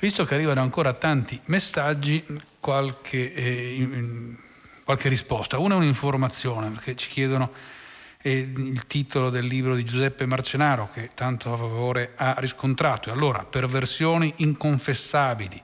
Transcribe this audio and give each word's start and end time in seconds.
Visto 0.00 0.24
che 0.24 0.34
arrivano 0.34 0.60
ancora 0.60 0.92
tanti 0.92 1.40
messaggi, 1.46 2.24
qualche, 2.60 3.34
eh, 3.34 4.36
qualche 4.84 5.08
risposta. 5.08 5.58
Una 5.58 5.74
è 5.74 5.78
un'informazione, 5.78 6.70
perché 6.70 6.94
ci 6.94 7.08
chiedono 7.08 7.50
eh, 8.22 8.48
il 8.54 8.86
titolo 8.86 9.28
del 9.28 9.44
libro 9.44 9.74
di 9.74 9.84
Giuseppe 9.84 10.24
Marcenaro, 10.24 10.88
che 10.92 11.10
tanto 11.14 11.52
a 11.52 11.56
favore 11.56 12.12
ha 12.14 12.36
riscontrato. 12.38 13.08
E 13.08 13.12
allora, 13.12 13.42
Perversioni 13.42 14.32
inconfessabili 14.36 15.60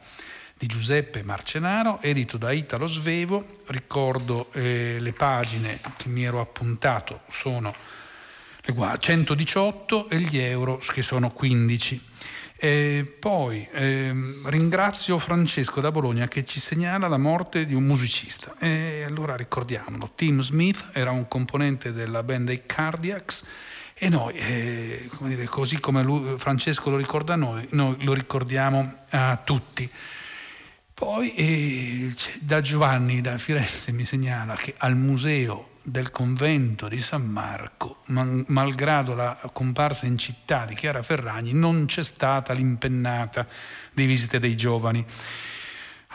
di 0.59 0.67
Giuseppe 0.67 1.23
Marcenaro, 1.23 2.01
edito 2.03 2.37
da 2.37 2.51
Italo 2.51 2.89
Svevo. 2.89 3.47
Ricordo 3.67 4.51
eh, 4.55 4.97
le 4.99 5.13
pagine 5.13 5.79
che 5.97 6.09
mi 6.09 6.25
ero 6.25 6.41
appuntato, 6.41 7.21
sono 7.29 7.73
le 8.67 8.97
118 8.99 10.09
e 10.09 10.19
gli 10.19 10.39
euro 10.39 10.79
che 10.79 11.03
sono 11.03 11.31
15. 11.31 12.01
E 12.65 13.17
poi 13.21 13.69
ehm, 13.73 14.49
ringrazio 14.49 15.19
Francesco 15.19 15.83
da 15.83 15.91
Bologna 15.91 16.27
che 16.29 16.47
ci 16.47 16.61
segnala 16.61 17.09
la 17.09 17.19
morte 17.19 17.67
di 17.67 17.75
un 17.75 17.85
musicista. 17.85 18.55
E 18.59 19.05
allora 19.07 19.37
ricordiamolo, 19.37 20.13
Tim 20.15 20.41
Smith 20.41 20.89
era 20.95 21.11
un 21.11 21.29
componente 21.29 21.93
della 21.93 22.23
band 22.23 22.47
dei 22.47 22.63
Cardiacs 22.65 23.45
e 23.93 24.09
noi, 24.09 24.33
eh, 24.37 25.11
come 25.15 25.29
dire, 25.29 25.45
così 25.45 25.79
come 25.79 26.03
lui, 26.03 26.39
Francesco 26.39 26.89
lo 26.89 26.97
ricorda 26.97 27.35
a 27.35 27.37
noi, 27.37 27.67
noi 27.73 28.03
lo 28.03 28.15
ricordiamo 28.15 28.95
a 29.11 29.37
tutti. 29.45 29.87
Poi 30.95 31.35
eh, 31.35 32.15
da 32.41 32.63
Giovanni 32.63 33.21
da 33.21 33.37
Firenze 33.37 33.93
mi 33.93 34.07
segnala 34.07 34.55
che 34.55 34.73
al 34.79 34.97
museo 34.97 35.73
del 35.85 36.11
convento 36.11 36.89
di 36.89 36.99
San 36.99 37.27
Marco, 37.27 37.99
malgrado 38.07 39.15
la 39.15 39.39
comparsa 39.53 40.07
in 40.07 40.17
città 40.17 40.65
di 40.65 40.75
Chiara 40.75 41.03
Ferragni, 41.03 41.53
non 41.53 41.85
c'è 41.85 42.03
stata 42.03 42.55
l'impennata 42.55 43.47
di 43.93 44.07
visite 44.07 44.39
dei 44.39 44.57
giovani. 44.57 45.05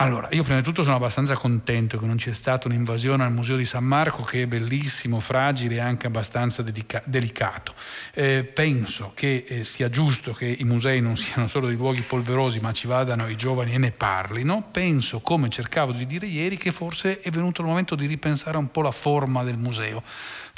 Allora, 0.01 0.29
io 0.31 0.43
prima 0.43 0.59
di 0.59 0.63
tutto 0.63 0.83
sono 0.83 0.95
abbastanza 0.95 1.35
contento 1.35 1.97
che 1.97 2.05
non 2.05 2.15
c'è 2.15 2.31
stata 2.31 2.69
un'invasione 2.69 3.21
al 3.25 3.33
Museo 3.33 3.57
di 3.57 3.65
San 3.65 3.83
Marco, 3.83 4.23
che 4.23 4.43
è 4.43 4.47
bellissimo, 4.47 5.19
fragile 5.19 5.75
e 5.75 5.79
anche 5.79 6.07
abbastanza 6.07 6.61
dedica- 6.61 7.01
delicato. 7.03 7.73
Eh, 8.13 8.45
penso 8.45 9.11
che 9.13 9.43
eh, 9.45 9.63
sia 9.65 9.89
giusto 9.89 10.31
che 10.31 10.45
i 10.45 10.63
musei 10.63 11.01
non 11.01 11.17
siano 11.19 11.49
solo 11.49 11.67
dei 11.67 11.75
luoghi 11.75 11.99
polverosi, 11.99 12.61
ma 12.61 12.71
ci 12.71 12.87
vadano 12.87 13.27
i 13.27 13.35
giovani 13.35 13.73
e 13.73 13.77
ne 13.77 13.91
parlino. 13.91 14.69
Penso, 14.71 15.19
come 15.19 15.49
cercavo 15.49 15.91
di 15.91 16.05
dire 16.05 16.27
ieri, 16.27 16.55
che 16.55 16.71
forse 16.71 17.19
è 17.19 17.29
venuto 17.29 17.59
il 17.59 17.67
momento 17.67 17.95
di 17.95 18.05
ripensare 18.05 18.55
un 18.55 18.71
po' 18.71 18.81
la 18.81 18.91
forma 18.91 19.43
del 19.43 19.57
museo 19.57 20.01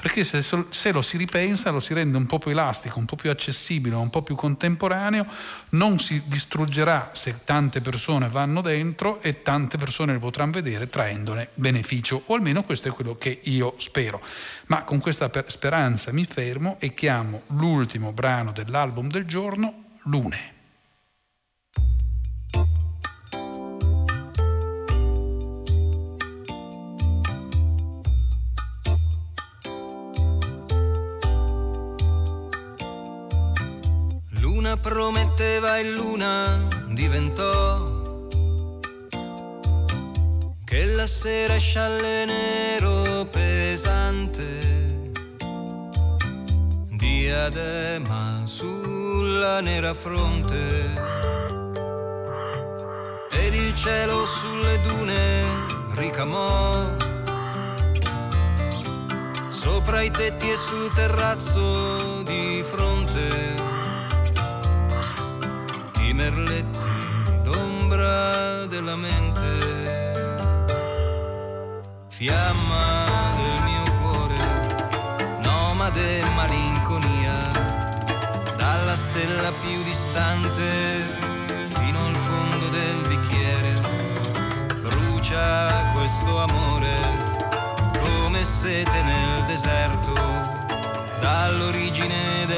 perché 0.02 0.24
se, 0.24 0.42
se, 0.42 0.92
lo 0.92 1.04
si 1.04 1.16
ripensa 1.16 1.70
lo 1.70 1.80
si 1.80 1.94
rende 1.94 2.18
un 2.18 2.26
po' 2.26 2.40
più 2.40 2.50
elastico, 2.50 2.98
un 2.98 3.06
po' 3.06 3.16
più 3.16 3.30
accessibile, 3.30 3.96
un 3.96 4.10
po' 4.10 4.24
più 4.24 4.34
contemporaneo, 4.34 5.28
non 5.70 6.00
si 6.00 6.24
distruggerà 6.26 7.12
se 7.14 7.42
tante 7.44 7.82
persone 7.82 8.28
vanno 8.28 8.62
dentro 8.62 9.22
e 9.32 9.42
tante 9.42 9.78
persone 9.78 10.14
le 10.14 10.20
potranno 10.20 10.52
vedere 10.52 10.90
traendone 10.90 11.50
beneficio, 11.56 12.24
o 12.26 12.36
almeno 12.36 12.64
questo 12.64 12.90
è 12.90 12.92
quello 12.92 13.16
che 13.16 13.40
io 13.44 13.74
spero. 13.78 14.22
Ma 14.68 14.84
con 14.84 15.00
questa 15.00 15.30
speranza 15.48 16.12
mi 16.12 16.26
fermo 16.26 16.78
e 16.80 16.94
chiamo 16.94 17.44
l'ultimo 17.48 18.12
brano 18.12 18.52
dell'album 18.52 19.10
del 19.10 19.26
giorno, 19.26 19.84
Lune. 20.04 20.60
prometteva 34.82 35.78
in 35.78 35.94
luna 35.94 36.68
diventò 36.88 37.91
la 41.02 41.08
sera 41.08 41.58
scialle 41.58 42.26
nero 42.26 43.26
pesante. 43.26 44.44
Diadema 46.90 48.42
sulla 48.44 49.62
nera 49.62 49.96
fronte. 49.96 50.94
Ed 53.32 53.54
il 53.56 53.76
cielo 53.76 54.28
sulle 54.28 54.80
dune 54.82 55.44
ricamò. 55.96 56.86
Sopra 59.50 60.04
i 60.04 60.12
tetti 60.12 60.52
e 60.52 60.56
sul 60.56 60.94
terrazzo 60.94 62.22
di 62.22 62.62
fronte. 62.64 63.80
Merletti 66.14 67.42
d'ombra 67.42 68.66
della 68.68 68.98
mente, 68.98 69.31
fiamma 72.22 73.34
del 73.36 73.64
mio 73.64 73.84
cuore, 74.00 74.38
nomade 75.42 76.22
malinconia, 76.36 77.36
dalla 78.58 78.96
stella 78.96 79.52
più 79.64 79.82
distante 79.82 80.62
fino 81.70 82.06
al 82.06 82.16
fondo 82.16 82.68
del 82.70 83.08
bicchiere, 83.08 83.74
brucia 84.82 85.74
questo 85.96 86.44
amore 86.44 86.96
come 88.04 88.44
sete 88.44 89.02
nel 89.02 89.44
deserto, 89.48 90.14
dall'origine 91.20 92.46
del 92.46 92.51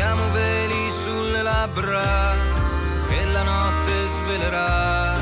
siamo 0.00 0.30
veli 0.30 0.90
sulle 0.90 1.42
labbra 1.42 2.32
che 3.06 3.22
la 3.32 3.42
notte 3.42 3.92
svelerà, 4.08 5.14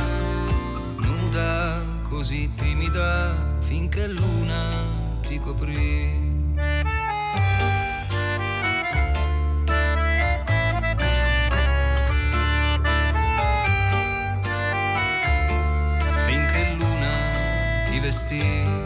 nuda 1.01 1.81
così 2.09 2.49
timida 2.55 3.35
finché 3.59 4.07
luna 4.07 4.63
ti 5.27 5.41
coprì. 5.41 6.27
Finché 16.25 16.75
luna 16.79 17.15
ti 17.91 17.99
vestì. 17.99 18.78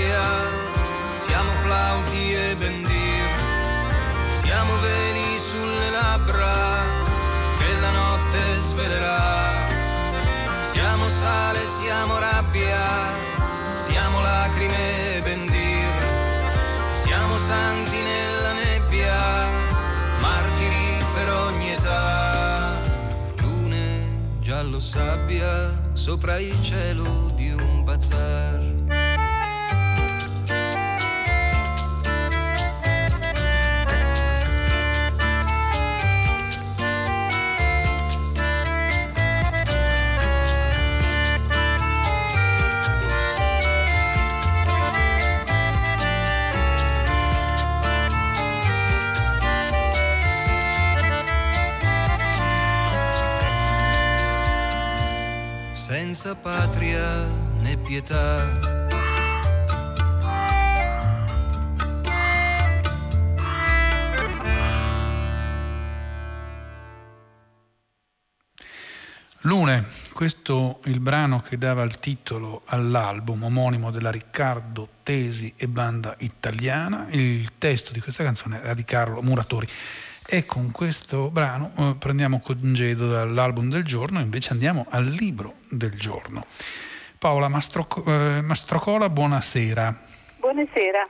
Sabbia 0.00 0.48
siamo 1.14 1.50
flauti 1.62 2.32
e 2.32 2.54
bendir, 2.56 3.28
siamo 4.30 4.72
veli 4.80 5.38
sulle 5.38 5.90
labbra 5.90 6.54
che 7.58 7.80
la 7.80 7.90
notte 7.90 8.60
svelerà. 8.60 9.68
Siamo 10.62 11.06
sale, 11.08 11.58
siamo 11.66 12.18
rabbia, 12.18 12.78
siamo 13.74 14.20
lacrime 14.20 15.16
e 15.16 15.20
bendir, 15.22 15.92
siamo 16.92 17.36
santi 17.38 17.96
nella 17.96 18.52
nebbia, 18.52 19.46
martiri 20.20 21.04
per 21.14 21.32
ogni 21.32 21.72
età. 21.72 22.72
Lune, 23.40 24.38
giallo 24.40 24.80
sabbia, 24.80 25.70
sopra 25.92 26.38
il 26.38 26.56
cielo 26.62 27.30
di 27.34 27.50
un 27.50 27.84
bazar. 27.84 28.69
Senza 56.30 56.34
patria 56.36 57.26
né 57.60 57.76
pietà. 57.78 58.78
Lune, 69.44 69.86
questo 70.12 70.80
è 70.82 70.90
il 70.90 71.00
brano 71.00 71.40
che 71.40 71.56
dava 71.56 71.82
il 71.82 71.98
titolo 71.98 72.62
all'album 72.66 73.44
omonimo 73.44 73.90
della 73.90 74.10
Riccardo 74.10 74.88
Tesi 75.02 75.54
e 75.56 75.66
Banda 75.66 76.14
Italiana. 76.18 77.08
Il 77.10 77.56
testo 77.56 77.92
di 77.92 78.00
questa 78.00 78.22
canzone 78.22 78.60
era 78.60 78.74
di 78.74 78.84
Carlo 78.84 79.22
Muratori. 79.22 79.66
E 80.32 80.46
con 80.46 80.70
questo 80.70 81.28
brano 81.28 81.72
eh, 81.76 81.96
prendiamo 81.98 82.38
congedo 82.40 83.10
dall'album 83.10 83.68
del 83.68 83.82
giorno, 83.82 84.20
invece 84.20 84.52
andiamo 84.52 84.86
al 84.90 85.06
libro 85.06 85.54
del 85.68 85.98
giorno. 85.98 86.46
Paola 87.18 87.48
Mastroc- 87.48 88.06
eh, 88.06 88.40
Mastrocola, 88.40 89.10
buonasera. 89.10 89.92
Buonasera. 90.38 91.02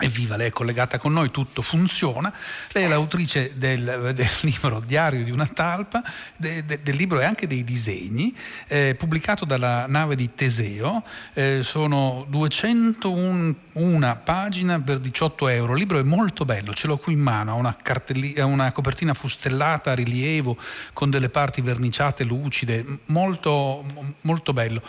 Evviva, 0.00 0.36
lei 0.36 0.48
è 0.48 0.50
collegata 0.50 0.98
con 0.98 1.12
noi, 1.12 1.30
tutto 1.30 1.62
funziona. 1.62 2.32
Lei 2.72 2.84
è 2.84 2.88
l'autrice 2.88 3.52
del, 3.54 4.10
del 4.12 4.28
libro 4.42 4.82
Diario 4.84 5.22
di 5.22 5.30
una 5.30 5.46
talpa, 5.46 6.02
de, 6.36 6.64
de, 6.64 6.80
del 6.82 6.96
libro 6.96 7.20
e 7.20 7.24
anche 7.24 7.46
dei 7.46 7.62
disegni, 7.62 8.36
eh, 8.66 8.96
pubblicato 8.96 9.44
dalla 9.44 9.86
nave 9.86 10.16
di 10.16 10.34
Teseo. 10.34 11.00
Eh, 11.32 11.62
sono 11.62 12.26
201 12.28 14.20
pagine 14.24 14.82
per 14.82 14.98
18 14.98 15.46
euro. 15.48 15.74
Il 15.74 15.78
libro 15.78 16.00
è 16.00 16.02
molto 16.02 16.44
bello, 16.44 16.74
ce 16.74 16.88
l'ho 16.88 16.96
qui 16.96 17.12
in 17.12 17.20
mano, 17.20 17.52
ha 17.52 17.54
una, 17.54 17.76
una 18.44 18.72
copertina 18.72 19.14
fustellata 19.14 19.92
a 19.92 19.94
rilievo 19.94 20.56
con 20.92 21.08
delle 21.08 21.28
parti 21.28 21.60
verniciate, 21.60 22.24
lucide, 22.24 22.84
molto, 23.06 23.84
molto 24.22 24.52
bello. 24.52 24.82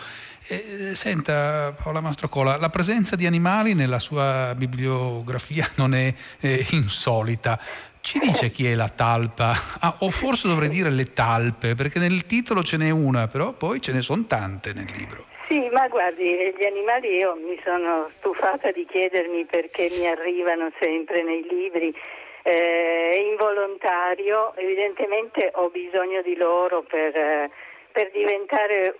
Eh, 0.48 0.94
senta 0.94 1.74
Paola 1.76 2.00
Mastrocola, 2.00 2.56
la 2.56 2.70
presenza 2.70 3.16
di 3.16 3.26
animali 3.26 3.74
nella 3.74 3.98
sua 3.98 4.54
bibliografia 4.96 5.66
non 5.76 5.94
è 5.94 6.12
eh, 6.40 6.66
insolita. 6.72 7.58
Ci 8.00 8.20
dice 8.20 8.50
chi 8.50 8.70
è 8.70 8.74
la 8.74 8.88
talpa? 8.88 9.52
Ah, 9.80 9.96
o 10.00 10.10
forse 10.10 10.46
dovrei 10.46 10.68
dire 10.68 10.90
le 10.90 11.12
talpe, 11.12 11.74
perché 11.74 11.98
nel 11.98 12.24
titolo 12.26 12.62
ce 12.62 12.76
n'è 12.76 12.90
una, 12.90 13.26
però 13.26 13.52
poi 13.52 13.80
ce 13.80 13.92
ne 13.92 14.00
sono 14.00 14.24
tante 14.26 14.72
nel 14.72 14.86
libro. 14.96 15.24
Sì, 15.48 15.68
ma 15.72 15.88
guardi, 15.88 16.24
gli 16.24 16.64
animali 16.64 17.16
io 17.16 17.34
mi 17.34 17.58
sono 17.64 18.06
stufata 18.08 18.70
di 18.70 18.86
chiedermi 18.86 19.44
perché 19.46 19.88
mi 19.98 20.06
arrivano 20.06 20.70
sempre 20.80 21.22
nei 21.22 21.44
libri. 21.48 21.94
Eh, 22.42 23.26
involontario, 23.28 24.54
evidentemente 24.54 25.50
ho 25.54 25.68
bisogno 25.68 26.22
di 26.22 26.36
loro 26.36 26.82
per, 26.82 27.16
eh, 27.16 27.50
per 27.90 28.12
diventare 28.12 28.96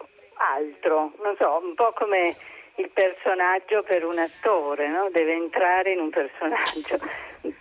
altro, 0.59 1.13
non 1.23 1.37
so, 1.39 1.61
un 1.63 1.75
po' 1.77 1.93
come 1.95 2.35
il 2.77 2.91
personaggio 2.91 3.83
per 3.83 4.05
un 4.05 4.19
attore, 4.19 4.89
no? 4.89 5.09
deve 5.11 5.33
entrare 5.33 5.93
in 5.93 6.01
un 6.01 6.11
personaggio. 6.11 6.99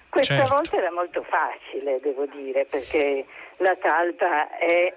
Questa 0.09 0.35
certo. 0.35 0.55
volta 0.55 0.77
era 0.77 0.91
molto 0.91 1.23
facile, 1.23 1.99
devo 1.99 2.25
dire, 2.25 2.65
perché 2.65 3.25
la 3.57 3.75
talpa 3.75 4.57
è 4.57 4.93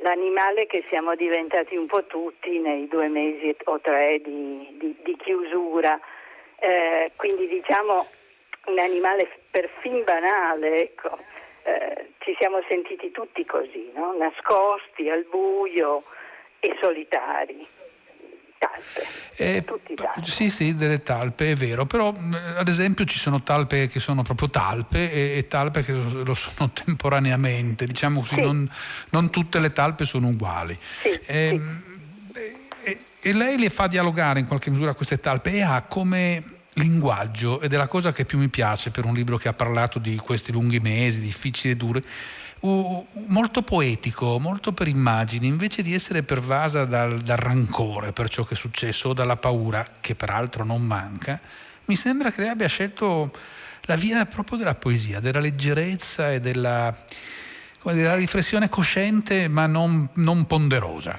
l'animale 0.00 0.66
che 0.66 0.82
siamo 0.86 1.14
diventati 1.14 1.76
un 1.76 1.86
po' 1.86 2.04
tutti 2.06 2.58
nei 2.58 2.88
due 2.88 3.08
mesi 3.08 3.54
o 3.64 3.80
tre 3.80 4.20
di, 4.22 4.76
di, 4.78 4.96
di 5.02 5.16
chiusura. 5.16 5.98
Eh, 6.56 7.12
quindi 7.16 7.46
diciamo 7.48 8.06
un 8.66 8.78
animale 8.78 9.28
perfino 9.50 10.02
banale, 10.04 10.82
ecco. 10.82 11.18
eh, 11.64 12.12
ci 12.18 12.34
siamo 12.38 12.62
sentiti 12.68 13.10
tutti 13.10 13.44
così, 13.44 13.90
no? 13.94 14.14
nascosti 14.16 15.10
al 15.10 15.24
buio, 15.24 16.02
e 16.64 16.76
solitari. 16.80 17.66
Talpe, 18.64 19.36
eh, 19.36 19.64
talpe. 19.64 20.26
Sì, 20.26 20.48
sì, 20.48 20.74
delle 20.74 21.02
talpe, 21.02 21.50
è 21.50 21.54
vero, 21.54 21.86
però 21.86 22.12
ad 22.56 22.68
esempio 22.68 23.04
ci 23.04 23.18
sono 23.18 23.42
talpe 23.42 23.88
che 23.88 24.00
sono 24.00 24.22
proprio 24.22 24.48
talpe 24.48 25.12
e, 25.12 25.38
e 25.38 25.46
talpe 25.48 25.82
che 25.82 25.92
lo, 25.92 26.22
lo, 26.22 26.34
sono 26.34 26.70
temporaneamente, 26.84 27.86
diciamo 27.86 28.20
così, 28.20 28.36
sì. 28.36 28.40
non, 28.42 28.70
non, 29.10 29.30
tutte 29.30 29.60
le 29.60 29.72
talpe 29.72 30.04
sono 30.04 30.28
uguali. 30.28 30.78
Sì, 31.02 31.08
eh, 31.26 31.60
sì. 32.32 32.42
E, 32.86 32.98
e 33.20 33.32
lei 33.32 33.58
le 33.58 33.70
fa 33.70 33.86
dialogare 33.86 34.40
in 34.40 34.46
qualche 34.46 34.70
misura 34.70 34.94
queste 34.94 35.18
talpe 35.18 35.52
e 35.52 35.62
ha 35.62 35.82
come 35.82 36.42
linguaggio, 36.74 37.60
ed 37.60 37.72
è 37.72 37.76
la 37.76 37.86
cosa 37.86 38.12
che 38.12 38.24
più 38.24 38.38
mi 38.38 38.48
piace 38.48 38.90
per 38.90 39.04
un 39.04 39.14
libro 39.14 39.36
che 39.36 39.48
ha 39.48 39.52
parlato 39.52 39.98
di 39.98 40.16
questi 40.16 40.52
lunghi 40.52 40.80
mesi, 40.80 41.20
difficili 41.20 41.72
e 41.72 41.76
duri, 41.76 42.02
molto 43.28 43.62
poetico, 43.62 44.38
molto 44.38 44.72
per 44.72 44.88
immagini, 44.88 45.46
invece 45.46 45.82
di 45.82 45.92
essere 45.92 46.22
pervasa 46.22 46.84
dal, 46.84 47.20
dal, 47.20 47.36
rancore 47.36 48.12
per 48.12 48.30
ciò 48.30 48.42
che 48.44 48.54
è 48.54 48.56
successo 48.56 49.10
o 49.10 49.12
dalla 49.12 49.36
paura, 49.36 49.86
che 50.00 50.14
peraltro 50.14 50.64
non 50.64 50.82
manca, 50.82 51.38
mi 51.86 51.96
sembra 51.96 52.30
che 52.30 52.40
lei 52.40 52.50
abbia 52.50 52.68
scelto 52.68 53.30
la 53.82 53.96
via 53.96 54.24
proprio 54.24 54.56
della 54.56 54.74
poesia, 54.74 55.20
della 55.20 55.40
leggerezza 55.40 56.32
e 56.32 56.40
della, 56.40 56.94
della 57.82 58.14
riflessione 58.14 58.70
cosciente 58.70 59.46
ma 59.48 59.66
non, 59.66 60.08
non 60.14 60.46
ponderosa. 60.46 61.18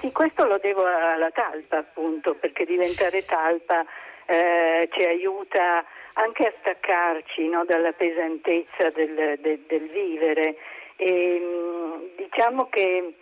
Sì, 0.00 0.10
questo 0.12 0.46
lo 0.46 0.58
devo 0.62 0.82
alla 0.86 1.30
talpa 1.30 1.76
appunto, 1.76 2.34
perché 2.34 2.64
diventare 2.64 3.22
talpa 3.22 3.84
eh, 4.30 4.88
ci 4.92 5.02
aiuta 5.02 5.84
anche 6.12 6.46
a 6.46 6.52
staccarci 6.60 7.48
no, 7.48 7.64
dalla 7.64 7.92
pesantezza 7.92 8.90
del, 8.90 9.38
del, 9.40 9.58
del 9.66 9.88
vivere. 9.88 10.56
E, 10.96 11.40
mm, 11.40 12.16
diciamo 12.16 12.68
che 12.68 13.14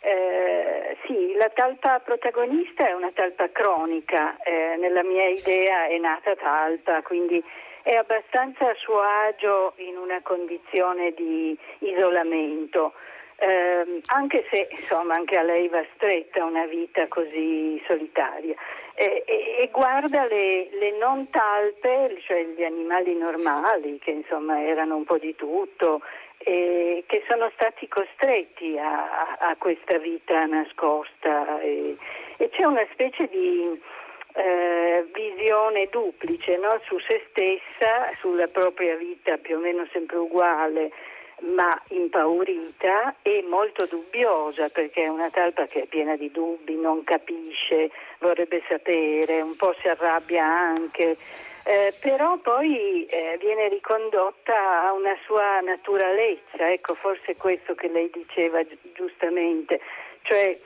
eh, 0.00 0.96
sì, 1.06 1.34
la 1.36 1.50
talpa 1.52 2.00
protagonista 2.00 2.88
è 2.88 2.92
una 2.92 3.10
talpa 3.12 3.50
cronica, 3.50 4.38
eh, 4.42 4.76
nella 4.78 5.02
mia 5.02 5.28
idea 5.28 5.86
è 5.86 5.98
nata 5.98 6.34
talpa, 6.34 7.02
quindi 7.02 7.42
è 7.82 7.94
abbastanza 7.96 8.70
a 8.70 8.74
suo 8.76 9.00
agio 9.00 9.74
in 9.76 9.98
una 9.98 10.22
condizione 10.22 11.12
di 11.12 11.56
isolamento. 11.80 12.94
Eh, 13.36 14.00
anche 14.06 14.46
se 14.50 14.68
insomma 14.70 15.14
anche 15.14 15.36
a 15.36 15.42
lei 15.42 15.68
va 15.68 15.84
stretta 15.96 16.44
una 16.44 16.66
vita 16.66 17.08
così 17.08 17.82
solitaria 17.84 18.54
e, 18.94 19.24
e, 19.26 19.33
e 19.64 19.70
guarda 19.72 20.26
le, 20.26 20.68
le, 20.72 20.90
non 20.98 21.30
talpe, 21.30 22.18
cioè 22.26 22.44
gli 22.54 22.62
animali 22.62 23.16
normali 23.16 23.98
che 23.98 24.10
insomma 24.10 24.62
erano 24.62 24.96
un 24.96 25.04
po' 25.04 25.16
di 25.16 25.34
tutto 25.34 26.02
e 26.36 27.04
che 27.06 27.24
sono 27.26 27.50
stati 27.54 27.88
costretti 27.88 28.76
a, 28.76 29.36
a 29.38 29.56
questa 29.56 29.96
vita 29.96 30.44
nascosta 30.44 31.58
e, 31.60 31.96
e 32.36 32.48
c'è 32.50 32.64
una 32.64 32.86
specie 32.92 33.26
di 33.28 33.80
eh, 34.34 35.06
visione 35.14 35.88
duplice 35.90 36.58
no? 36.58 36.78
su 36.84 36.98
se 36.98 37.24
stessa, 37.30 38.12
sulla 38.20 38.48
propria 38.48 38.96
vita 38.96 39.38
più 39.38 39.56
o 39.56 39.60
meno 39.60 39.86
sempre 39.92 40.18
uguale 40.18 40.90
ma 41.52 41.80
impaurita 41.88 43.16
e 43.22 43.44
molto 43.46 43.86
dubbiosa 43.86 44.68
perché 44.68 45.04
è 45.04 45.08
una 45.08 45.30
talpa 45.30 45.66
che 45.66 45.82
è 45.82 45.86
piena 45.86 46.16
di 46.16 46.30
dubbi, 46.30 46.76
non 46.76 47.04
capisce, 47.04 47.90
vorrebbe 48.18 48.62
sapere, 48.68 49.42
un 49.42 49.56
po' 49.56 49.74
si 49.80 49.88
arrabbia 49.88 50.44
anche, 50.44 51.16
eh, 51.64 51.94
però 52.00 52.38
poi 52.38 53.04
eh, 53.04 53.36
viene 53.40 53.68
ricondotta 53.68 54.86
a 54.86 54.92
una 54.92 55.16
sua 55.24 55.60
naturalezza, 55.60 56.70
ecco 56.70 56.94
forse 56.94 57.36
questo 57.36 57.74
che 57.74 57.88
lei 57.88 58.10
diceva 58.10 58.62
gi- 58.62 58.78
giustamente, 58.94 59.80
cioè 60.22 60.58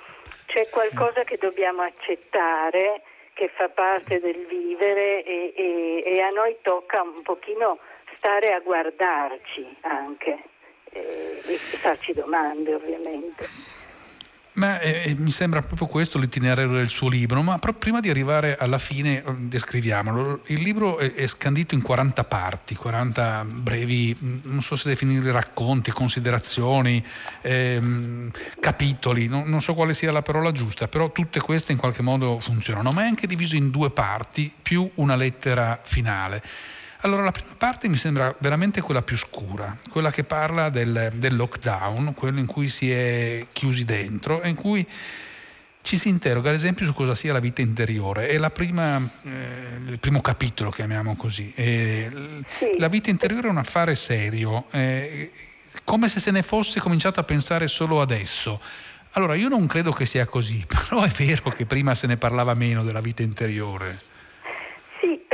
c'è 0.46 0.68
qualcosa 0.68 1.24
che 1.24 1.36
dobbiamo 1.38 1.82
accettare 1.82 3.02
che 3.32 3.48
fa 3.48 3.68
parte 3.68 4.20
del 4.20 4.46
vivere 4.46 5.22
e, 5.22 5.52
e, 5.54 6.02
e 6.04 6.20
a 6.20 6.28
noi 6.30 6.56
tocca 6.62 7.02
un 7.02 7.22
pochino 7.22 7.78
stare 8.14 8.52
a 8.52 8.58
guardarci 8.58 9.76
anche 9.82 10.42
eh, 10.92 11.56
farci 11.80 12.12
domande 12.12 12.74
ovviamente. 12.74 13.76
Ma 14.58 14.80
eh, 14.80 15.14
mi 15.16 15.30
sembra 15.30 15.62
proprio 15.62 15.86
questo 15.86 16.18
l'itinerario 16.18 16.72
del 16.72 16.88
suo 16.88 17.08
libro, 17.08 17.42
ma 17.42 17.58
prima 17.58 18.00
di 18.00 18.10
arrivare 18.10 18.56
alla 18.56 18.78
fine 18.78 19.22
eh, 19.22 19.32
descriviamolo. 19.36 20.40
Il 20.46 20.62
libro 20.62 20.98
è, 20.98 21.12
è, 21.12 21.28
scandito 21.28 21.76
in 21.76 21.82
40 21.82 22.24
parti, 22.24 22.74
40 22.74 23.46
brevi, 23.46 24.16
mm, 24.20 24.38
non 24.44 24.60
so 24.60 24.74
se 24.74 24.88
definire 24.88 25.30
racconti, 25.30 25.92
considerazioni, 25.92 27.04
ehm, 27.42 28.32
capitoli, 28.58 29.28
non, 29.28 29.48
non 29.48 29.62
so 29.62 29.74
quale 29.74 29.94
sia 29.94 30.10
la 30.10 30.22
parola 30.22 30.50
giusta, 30.50 30.88
però 30.88 31.12
tutte 31.12 31.38
queste 31.38 31.70
in 31.70 31.78
qualche 31.78 32.02
modo 32.02 32.40
funzionano, 32.40 32.90
ma 32.90 33.02
è 33.02 33.06
anche 33.06 33.28
diviso 33.28 33.54
in 33.54 33.70
due 33.70 33.90
parti 33.90 34.52
più 34.60 34.90
una 34.94 35.14
lettera 35.14 35.78
finale. 35.80 36.42
Allora, 37.02 37.22
la 37.22 37.30
prima 37.30 37.54
parte 37.56 37.86
mi 37.86 37.96
sembra 37.96 38.34
veramente 38.38 38.80
quella 38.80 39.02
più 39.02 39.16
scura, 39.16 39.76
quella 39.88 40.10
che 40.10 40.24
parla 40.24 40.68
del, 40.68 41.12
del 41.14 41.36
lockdown, 41.36 42.12
quello 42.14 42.40
in 42.40 42.46
cui 42.46 42.68
si 42.68 42.90
è 42.90 43.46
chiusi 43.52 43.84
dentro 43.84 44.42
e 44.42 44.48
in 44.48 44.56
cui 44.56 44.84
ci 45.82 45.96
si 45.96 46.08
interroga 46.08 46.48
ad 46.48 46.56
esempio 46.56 46.84
su 46.84 46.92
cosa 46.92 47.14
sia 47.14 47.32
la 47.32 47.38
vita 47.38 47.60
interiore. 47.60 48.26
È 48.26 48.50
prima, 48.50 48.96
eh, 49.22 49.80
il 49.86 50.00
primo 50.00 50.20
capitolo, 50.20 50.70
chiamiamo 50.70 51.14
così. 51.14 51.52
Eh, 51.54 52.10
la 52.78 52.88
vita 52.88 53.10
interiore 53.10 53.46
è 53.46 53.50
un 53.50 53.58
affare 53.58 53.94
serio, 53.94 54.66
eh, 54.72 55.30
come 55.84 56.08
se 56.08 56.18
se 56.18 56.32
ne 56.32 56.42
fosse 56.42 56.80
cominciato 56.80 57.20
a 57.20 57.22
pensare 57.22 57.68
solo 57.68 58.00
adesso. 58.00 58.60
Allora, 59.12 59.36
io 59.36 59.48
non 59.48 59.68
credo 59.68 59.92
che 59.92 60.04
sia 60.04 60.26
così, 60.26 60.66
però 60.66 61.04
è 61.04 61.10
vero 61.10 61.50
che 61.50 61.64
prima 61.64 61.94
se 61.94 62.08
ne 62.08 62.16
parlava 62.16 62.54
meno 62.54 62.82
della 62.82 63.00
vita 63.00 63.22
interiore 63.22 64.16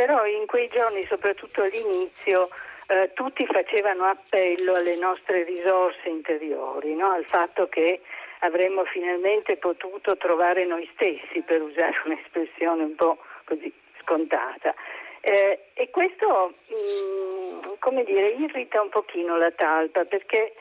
però 0.05 0.27
in 0.27 0.45
quei 0.45 0.69
giorni, 0.69 1.07
soprattutto 1.07 1.63
all'inizio, 1.63 2.49
eh, 2.89 3.13
tutti 3.15 3.47
facevano 3.47 4.05
appello 4.05 4.75
alle 4.75 4.99
nostre 4.99 5.45
risorse 5.45 6.07
interiori, 6.11 6.95
no? 6.95 7.11
al 7.11 7.25
fatto 7.25 7.71
che 7.71 8.03
avremmo 8.41 8.85
finalmente 8.85 9.57
potuto 9.57 10.19
trovare 10.19 10.67
noi 10.67 10.87
stessi, 10.93 11.41
per 11.41 11.63
usare 11.63 11.95
un'espressione 12.05 12.83
un 12.83 12.95
po' 12.95 13.17
così 13.47 13.73
scontata. 14.03 14.75
Eh, 15.23 15.71
e 15.73 15.89
questo, 15.89 16.53
mh, 16.69 17.69
mm, 17.69 17.73
come 17.79 18.05
dire, 18.05 18.29
irrita 18.33 18.83
un 18.83 18.91
pochino 18.91 19.39
la 19.39 19.53
talpa 19.53 20.05
perché 20.05 20.53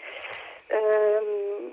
ehm, 0.68 1.72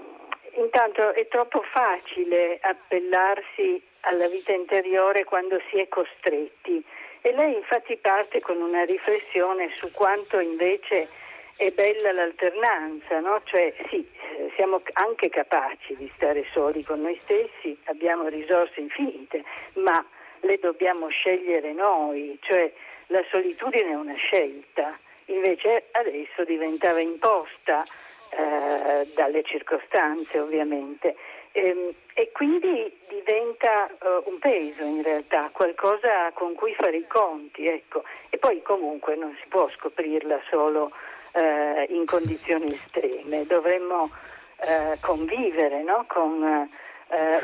intanto 0.54 1.14
è 1.14 1.28
troppo 1.28 1.62
facile 1.70 2.58
appellarsi 2.60 3.80
alla 4.00 4.26
vita 4.26 4.52
interiore 4.52 5.22
quando 5.22 5.60
si 5.70 5.78
è 5.78 5.86
costretti. 5.86 6.84
E 7.22 7.32
lei 7.32 7.54
infatti 7.54 7.96
parte 7.96 8.40
con 8.40 8.60
una 8.60 8.84
riflessione 8.84 9.70
su 9.74 9.90
quanto 9.92 10.40
invece 10.40 11.08
è 11.56 11.70
bella 11.72 12.12
l'alternanza, 12.12 13.20
no? 13.20 13.42
cioè 13.44 13.74
sì, 13.88 14.08
eh, 14.38 14.50
siamo 14.56 14.80
anche 14.94 15.28
capaci 15.28 15.94
di 15.96 16.10
stare 16.14 16.46
soli 16.50 16.82
con 16.82 17.02
noi 17.02 17.18
stessi, 17.22 17.78
abbiamo 17.84 18.28
risorse 18.28 18.80
infinite, 18.80 19.44
ma 19.74 20.02
le 20.40 20.58
dobbiamo 20.58 21.08
scegliere 21.08 21.74
noi, 21.74 22.38
cioè 22.40 22.72
la 23.08 23.22
solitudine 23.28 23.90
è 23.90 23.94
una 23.94 24.14
scelta, 24.14 24.98
invece 25.26 25.88
adesso 25.90 26.44
diventava 26.44 27.00
imposta 27.00 27.84
eh, 28.30 29.08
dalle 29.14 29.42
circostanze 29.42 30.38
ovviamente. 30.38 31.16
E, 31.52 31.68
ehm, 31.68 31.94
e 32.14 32.30
quindi 32.32 32.98
diventa 33.08 33.88
uh, 33.88 34.30
un 34.30 34.38
peso 34.38 34.84
in 34.84 35.02
realtà, 35.02 35.48
qualcosa 35.52 36.30
con 36.34 36.54
cui 36.54 36.74
fare 36.74 36.98
i 36.98 37.06
conti, 37.06 37.66
ecco. 37.66 38.04
E 38.28 38.36
poi 38.36 38.60
comunque 38.62 39.16
non 39.16 39.36
si 39.40 39.48
può 39.48 39.66
scoprirla 39.66 40.40
solo 40.50 40.92
uh, 41.32 41.92
in 41.92 42.04
condizioni 42.04 42.74
estreme, 42.74 43.46
dovremmo 43.46 44.02
uh, 44.02 44.98
convivere 45.00 45.82
no? 45.82 46.04
con 46.06 46.68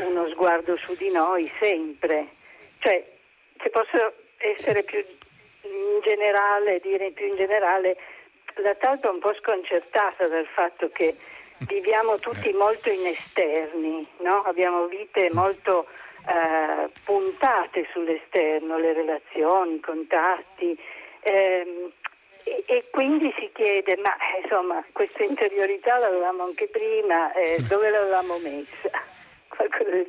uno 0.07 0.29
sguardo 0.29 0.77
su 0.77 0.95
di 0.95 1.11
noi 1.11 1.51
sempre. 1.59 2.29
Cioè, 2.79 3.03
se 3.61 3.69
posso 3.71 4.13
essere 4.37 4.85
più 4.85 4.99
in 4.99 6.01
generale, 6.03 6.79
dire 6.79 7.11
più 7.11 7.27
in 7.27 7.35
generale, 7.35 7.97
la 8.57 8.75
Talpa 8.75 9.09
è 9.09 9.11
un 9.11 9.19
po' 9.19 9.35
sconcertata 9.35 10.29
dal 10.29 10.47
fatto 10.47 10.89
che 10.91 11.17
viviamo 11.61 12.19
tutti 12.19 12.53
molto 12.53 12.91
in 12.91 13.07
esterni, 13.07 14.07
no? 14.19 14.43
abbiamo 14.43 14.87
vite 14.87 15.31
molto 15.33 15.87
eh, 16.27 16.91
puntate 17.05 17.89
sull'esterno, 17.93 18.79
le 18.79 18.93
relazioni, 18.93 19.75
i 19.75 19.81
contatti. 19.81 20.79
Ehm, 21.21 21.91
e, 22.45 22.63
e, 22.67 22.85
quindi 22.91 23.35
si 23.39 23.51
chiede, 23.53 23.97
ma 23.97 24.15
insomma, 24.41 24.85
questa 24.93 25.25
interiorità 25.25 25.99
l'avevamo 25.99 26.45
anche 26.45 26.69
prima, 26.69 27.33
eh, 27.33 27.57
dove 27.69 27.91
l'avevamo 27.91 28.39
messa? 28.39 29.06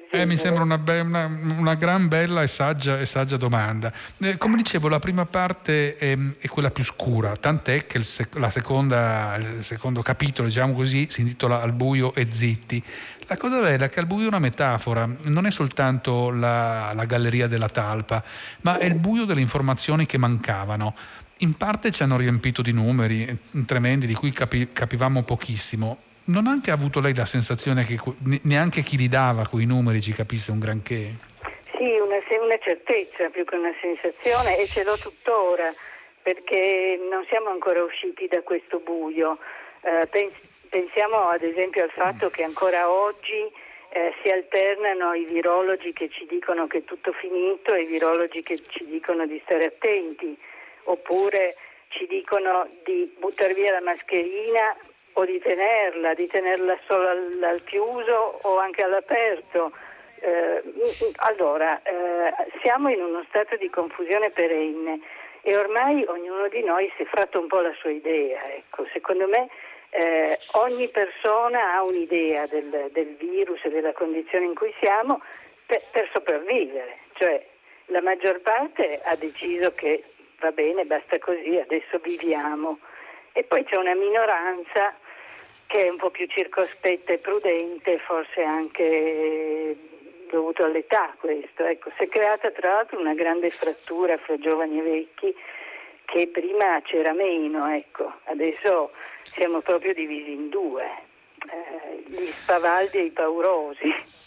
Eh, 0.10 0.26
mi 0.26 0.38
sembra 0.38 0.64
una, 0.64 0.78
be- 0.78 1.00
una, 1.00 1.26
una, 1.26 1.76
gran 1.76 2.08
bella 2.08 2.42
e 2.42 2.48
saggia, 2.48 3.00
e 3.00 3.06
saggia 3.06 3.38
domanda. 3.38 3.92
Eh, 4.20 4.38
come 4.38 4.58
dicevo, 4.58 4.88
la 4.88 5.00
prima 5.00 5.26
parte 5.26 5.98
è, 5.98 6.18
è, 6.40 6.48
quella 6.48 6.72
più 6.72 6.84
scura, 6.84 7.34
tant'è 7.36 7.86
che 7.86 7.98
il, 7.98 8.04
sec- 8.04 8.46
seconda, 8.48 9.36
il 9.40 9.64
secondo 9.64 10.02
capitolo, 10.02 10.48
diciamo 10.48 10.74
così, 10.74 11.08
si 11.10 11.22
intitola 11.22 11.62
Al 11.62 11.74
buio 11.74 12.14
e 12.14 12.26
zitti. 12.26 12.84
La 13.28 13.38
cosa 13.38 13.60
bella 13.60 13.86
è 13.86 13.90
che 13.90 14.00
al 14.00 14.08
buio 14.08 14.26
è 14.26 14.28
una 14.28 14.40
metafora, 14.40 15.10
non 15.24 15.46
è 15.46 15.52
soltanto 15.52 16.32
la, 16.32 16.92
la 16.94 17.06
galleria 17.06 17.48
della 17.48 17.70
talpa, 17.70 18.24
ma 18.62 18.78
è 18.78 18.86
il 18.86 18.96
buio 18.96 19.26
delle 19.26 19.42
informazioni 19.42 20.06
che 20.06 20.18
mancavano 20.18 20.96
in 21.40 21.56
parte 21.56 21.92
ci 21.92 22.04
hanno 22.04 22.18
riempito 22.18 22.62
di 22.62 22.72
numeri 22.72 23.26
eh, 23.26 23.66
tremendi 23.66 24.08
di 24.08 24.14
cui 24.14 24.32
capi- 24.32 24.72
capivamo 24.72 25.24
pochissimo. 25.24 26.00
Non 26.28 26.48
ha 26.48 26.52
anche 26.52 26.72
avuto 26.72 27.00
lei 27.00 27.14
la 27.14 27.26
sensazione 27.26 27.84
che 27.84 28.00
neanche 28.44 28.82
chi 28.82 28.98
li 28.98 29.08
dava 29.08 29.48
quei 29.48 29.66
numeri 29.66 30.02
ci 30.02 30.14
capisse 30.14 30.52
un 30.52 30.60
granché? 30.60 31.14
Sì, 31.78 31.86
una, 32.00 32.18
una 32.44 32.58
certezza 32.60 33.30
più 33.30 33.46
che 33.46 33.56
una 33.56 33.74
sensazione 33.80 34.58
e 34.58 34.66
ce 34.66 34.84
l'ho 34.84 34.98
tuttora 34.98 35.72
perché 36.22 37.00
non 37.10 37.24
siamo 37.30 37.50
ancora 37.50 37.84
usciti 37.84 38.28
da 38.28 38.42
questo 38.42 38.80
buio. 38.80 39.38
Eh, 39.82 40.10
pensiamo 40.70 41.30
ad 41.30 41.44
esempio 41.44 41.84
al 41.84 41.92
fatto 41.92 42.30
che 42.30 42.44
ancora 42.44 42.90
oggi 42.90 43.50
eh, 43.90 44.14
si 44.22 44.30
alternano 44.30 45.14
i 45.14 45.26
virologi 45.26 45.94
che 45.94 46.10
ci 46.10 46.26
dicono 46.28 46.68
che 46.68 46.80
è 46.80 46.84
tutto 46.84 47.14
finito 47.14 47.74
e 47.74 47.84
i 47.84 47.86
virologi 47.86 48.42
che 48.44 48.60
ci 48.68 48.86
dicono 48.86 49.26
di 49.26 49.40
stare 49.46 49.66
attenti 49.66 50.38
oppure 50.88 51.56
ci 51.90 52.06
dicono 52.08 52.68
di 52.84 53.16
buttare 53.18 53.54
via 53.54 53.72
la 53.72 53.82
mascherina 53.82 54.76
o 55.14 55.26
di 55.26 55.40
tenerla, 55.40 56.14
di 56.14 56.28
tenerla 56.28 56.78
solo 56.86 57.08
al, 57.08 57.44
al 57.44 57.64
chiuso 57.64 58.40
o 58.42 58.58
anche 58.58 58.84
all'aperto. 58.84 59.72
Eh, 60.20 60.62
allora, 61.18 61.82
eh, 61.82 62.34
siamo 62.62 62.90
in 62.90 63.02
uno 63.02 63.24
stato 63.28 63.56
di 63.56 63.70
confusione 63.70 64.30
perenne 64.30 65.00
e 65.42 65.56
ormai 65.56 66.04
ognuno 66.08 66.48
di 66.50 66.64
noi 66.64 66.92
si 66.96 67.04
è 67.04 67.06
fatto 67.06 67.40
un 67.40 67.48
po' 67.48 67.62
la 67.62 67.74
sua 67.80 67.92
idea. 67.92 68.44
Ecco. 68.54 68.86
Secondo 68.92 69.28
me 69.28 69.50
eh, 69.90 70.38
ogni 70.54 70.90
persona 70.90 71.74
ha 71.74 71.84
un'idea 71.84 72.46
del, 72.48 72.90
del, 72.92 73.16
virus 73.16 73.64
e 73.64 73.70
della 73.70 73.94
condizione 73.94 74.46
in 74.46 74.56
cui 74.56 74.74
siamo 74.80 75.22
per, 75.66 75.82
per 75.92 76.10
sopravvivere, 76.12 76.98
cioè 77.14 77.44
la 77.86 78.02
maggior 78.02 78.42
parte 78.42 79.00
ha 79.04 79.16
deciso 79.16 79.74
che 79.74 80.04
va 80.40 80.52
bene, 80.52 80.86
basta 80.86 81.18
così, 81.20 81.58
adesso 81.58 81.98
viviamo. 82.00 82.80
E 83.34 83.44
poi 83.44 83.64
c'è 83.64 83.76
una 83.76 83.96
minoranza 83.96 84.96
che 85.68 85.86
è 85.86 85.90
un 85.90 85.98
po' 85.98 86.10
più 86.10 86.26
circospetta 86.28 87.14
e 87.14 87.18
prudente, 87.20 87.98
forse 88.00 88.42
anche 88.42 89.76
dovuto 90.30 90.64
all'età 90.64 91.14
questo. 91.20 91.64
Ecco, 91.64 91.92
si 91.96 92.04
è 92.04 92.08
creata 92.08 92.52
tra 92.52 92.74
l'altro 92.74 93.00
una 93.00 93.14
grande 93.14 93.50
frattura 93.50 94.18
fra 94.18 94.38
giovani 94.38 94.80
e 94.80 94.82
vecchi 94.82 95.36
che 96.06 96.28
prima 96.28 96.82
c'era 96.84 97.12
meno, 97.12 97.68
ecco. 97.68 98.14
adesso 98.26 98.92
siamo 99.24 99.60
proprio 99.60 99.94
divisi 99.94 100.32
in 100.32 100.48
due, 100.48 100.86
eh, 101.52 102.04
gli 102.06 102.32
spavaldi 102.32 102.98
e 102.98 103.04
i 103.04 103.12
paurosi. 103.12 104.26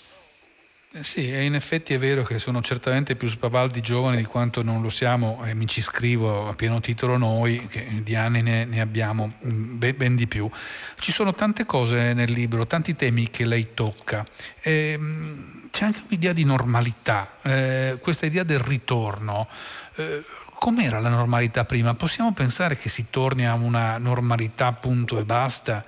Sì, 0.93 1.29
in 1.29 1.55
effetti 1.55 1.95
è 1.95 1.99
vero 1.99 2.25
che 2.25 2.41
sono 2.41 2.61
certamente 2.63 3.15
più 3.15 3.29
spavaldi 3.29 3.81
giovani 3.81 4.17
di 4.17 4.25
quanto 4.25 4.65
non 4.65 4.83
lo 4.83 4.89
siamo, 4.89 5.41
e 5.45 5.55
mi 5.55 5.69
ci 5.69 5.81
scrivo 5.83 6.49
a 6.49 6.55
pieno 6.55 6.81
titolo 6.81 7.17
noi, 7.17 7.65
che 7.69 8.03
di 8.03 8.17
anni 8.17 8.43
ne, 8.43 8.65
ne 8.65 8.81
abbiamo 8.81 9.35
mm, 9.47 9.79
ben, 9.79 9.97
ben, 9.97 10.17
di 10.17 10.27
più. 10.27 10.51
Ci 10.99 11.13
sono 11.13 11.33
tante 11.33 11.65
cose 11.65 12.13
nel 12.13 12.33
libro, 12.33 12.67
tanti 12.67 12.97
temi 12.97 13.31
che 13.31 13.45
lei 13.45 13.69
tocca. 13.73 14.27
E, 14.61 14.97
mm, 14.99 15.69
c'è 15.71 15.85
anche 15.85 16.01
un'idea 16.09 16.33
di 16.33 16.43
normalità, 16.43 17.35
eh, 17.43 17.99
questa 18.01 18.27
idea 18.27 18.43
del 18.43 18.59
ritorno. 18.59 19.47
Eh, 19.95 20.25
com'era 20.55 20.99
la 20.99 21.09
normalità 21.09 21.65
prima? 21.65 21.95
Possiamo 21.95 22.33
pensare 22.33 22.77
che 22.77 22.89
si 22.89 23.07
torni 23.11 23.47
a 23.47 23.55
una 23.55 23.97
normalità 23.99 24.73
punto 24.73 25.21
e 25.21 25.23
basta? 25.23 25.85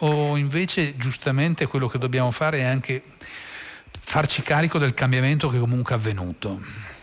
O 0.00 0.36
invece 0.36 0.94
giustamente 0.98 1.66
quello 1.66 1.88
che 1.88 1.96
dobbiamo 1.96 2.30
fare 2.32 2.58
è 2.58 2.64
anche 2.64 3.02
farci 4.00 4.42
carico 4.42 4.78
del 4.78 4.94
cambiamento 4.94 5.48
che 5.48 5.58
comunque 5.58 5.94
è 5.94 5.98
avvenuto. 5.98 6.58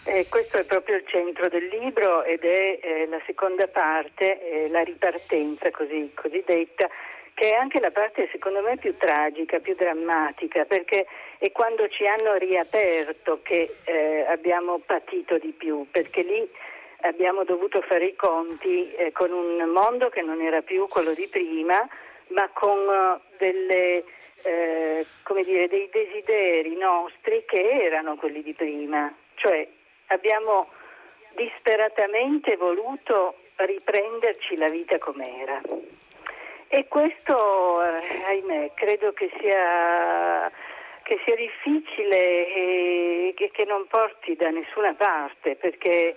Eh, 0.06 0.26
questo 0.30 0.58
è 0.58 0.66
proprio 0.66 0.96
il 0.96 1.06
centro 1.08 1.48
del 1.50 1.68
libro 1.68 2.24
ed 2.24 2.44
è 2.44 2.80
eh, 2.82 3.08
la 3.08 3.22
seconda 3.26 3.68
parte, 3.68 4.40
eh, 4.42 4.70
la 4.70 4.82
ripartenza 4.82 5.70
così, 5.72 6.12
cosiddetta, 6.16 6.90
che 7.34 7.52
è 7.52 7.56
anche 7.56 7.80
la 7.80 7.92
parte 7.92 8.28
secondo 8.32 8.62
me 8.62 8.78
più 8.78 8.98
tragica, 8.98 9.60
più 9.60 9.76
drammatica, 9.76 10.66
perché 10.66 11.06
è 11.38 11.52
quando 11.52 11.88
ci 11.90 12.06
hanno 12.06 12.34
riaperto 12.36 13.40
che 13.44 13.78
eh, 13.84 14.26
abbiamo 14.28 14.80
patito 14.80 15.38
di 15.38 15.54
più, 15.56 15.88
perché 15.90 16.22
lì 16.24 16.50
abbiamo 17.02 17.44
dovuto 17.44 17.82
fare 17.82 18.08
i 18.08 18.16
conti 18.16 18.92
eh, 18.94 19.12
con 19.12 19.32
un 19.32 19.70
mondo 19.70 20.10
che 20.10 20.22
non 20.22 20.42
era 20.42 20.62
più 20.62 20.88
quello 20.88 21.14
di 21.14 21.28
prima, 21.28 21.88
ma 22.30 22.50
con 22.54 22.78
uh, 22.78 23.20
delle 23.38 24.04
eh, 24.44 25.06
come 25.24 25.44
dire, 25.44 25.68
dei 25.68 25.90
desideri 25.92 26.76
nostri 26.76 27.44
che 27.46 27.62
erano 27.62 28.16
quelli 28.16 28.42
di 28.42 28.54
prima, 28.54 29.14
cioè 29.36 29.68
abbiamo 30.08 30.70
disperatamente 31.36 32.56
voluto 32.58 33.36
riprenderci 33.56 34.58
la 34.58 34.70
vita 34.70 34.98
com'era. 34.98 35.62
E 36.68 36.88
questo, 36.88 37.84
eh, 37.84 38.24
ahimè, 38.28 38.72
credo 38.76 39.12
che 39.14 39.32
sia, 39.40 40.52
che 41.02 41.20
sia 41.26 41.36
difficile 41.36 42.54
e 42.54 43.34
che, 43.36 43.50
che 43.52 43.66
non 43.66 43.88
porti 43.88 44.36
da 44.36 44.50
nessuna 44.50 44.94
parte, 44.94 45.56
perché 45.56 46.16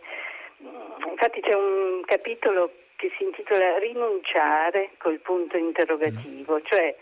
mm, 0.63 1.09
infatti 1.11 1.41
c'è 1.41 1.55
un 1.55 2.03
capitolo 2.05 2.71
che 2.97 3.11
si 3.17 3.25
intitola 3.25 3.79
Rinunciare 3.79 4.91
col 4.99 5.19
punto 5.21 5.57
interrogativo, 5.57 6.61
cioè 6.63 6.95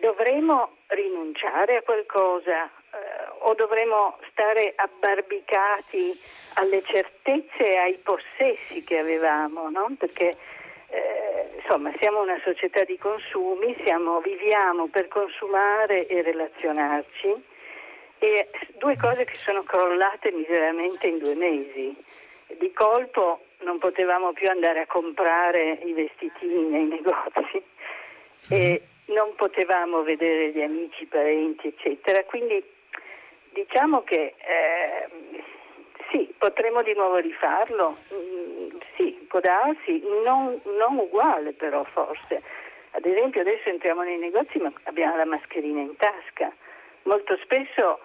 dovremo 0.00 0.76
rinunciare 0.88 1.76
a 1.76 1.82
qualcosa 1.82 2.64
eh, 2.64 2.68
o 3.40 3.54
dovremo 3.54 4.18
stare 4.30 4.72
abbarbicati 4.76 6.18
alle 6.54 6.82
certezze 6.84 7.72
e 7.72 7.76
ai 7.76 7.98
possessi 8.02 8.84
che 8.84 8.98
avevamo, 8.98 9.68
no? 9.70 9.94
perché 9.98 10.34
eh, 10.88 11.48
insomma 11.56 11.92
siamo 11.98 12.22
una 12.22 12.40
società 12.44 12.84
di 12.84 12.96
consumi, 12.98 13.76
siamo, 13.84 14.20
viviamo 14.20 14.86
per 14.88 15.08
consumare 15.08 16.06
e 16.06 16.22
relazionarci 16.22 17.54
e 18.18 18.48
due 18.78 18.96
cose 18.96 19.24
che 19.24 19.34
sono 19.34 19.62
crollate 19.62 20.32
miseramente 20.32 21.06
in 21.06 21.18
due 21.18 21.34
mesi. 21.34 21.96
Di 22.58 22.72
colpo 22.72 23.40
non 23.60 23.78
potevamo 23.78 24.32
più 24.32 24.48
andare 24.48 24.80
a 24.80 24.86
comprare 24.86 25.80
i 25.84 25.92
vestitini 25.92 26.68
nei 26.68 26.84
negozi 26.84 27.62
e 28.50 28.82
non 29.06 29.34
potevamo 29.36 30.02
vedere 30.02 30.50
gli 30.50 30.60
amici, 30.60 31.02
i 31.02 31.06
parenti, 31.06 31.68
eccetera. 31.68 32.24
Quindi 32.24 32.62
diciamo 33.50 34.02
che 34.02 34.34
eh, 34.36 35.08
sì, 36.10 36.32
potremo 36.38 36.82
di 36.82 36.94
nuovo 36.94 37.16
rifarlo, 37.16 37.96
mm, 38.12 38.68
sì, 38.96 39.24
può 39.28 39.40
darsi, 39.40 40.02
non, 40.24 40.60
non, 40.78 40.96
uguale 40.96 41.52
però 41.52 41.84
forse. 41.84 42.42
Ad 42.92 43.04
esempio 43.04 43.42
adesso 43.42 43.68
entriamo 43.68 44.02
nei 44.02 44.18
negozi 44.18 44.58
ma 44.58 44.72
abbiamo 44.84 45.16
la 45.16 45.26
mascherina 45.26 45.80
in 45.80 45.96
tasca. 45.96 46.52
Molto 47.02 47.36
spesso, 47.42 48.00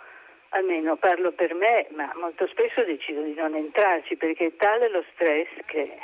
almeno 0.49 0.95
parlo 0.97 1.31
per 1.31 1.53
me, 1.53 1.87
ma 1.91 2.11
molto 2.15 2.45
spesso 2.47 2.83
decido 2.83 3.21
di 3.21 3.33
non 3.33 3.55
entrarci 3.55 4.15
perché 4.15 4.47
è 4.47 4.55
tale 4.55 4.89
lo 4.89 5.03
stress 5.13 5.49
che 5.65 5.97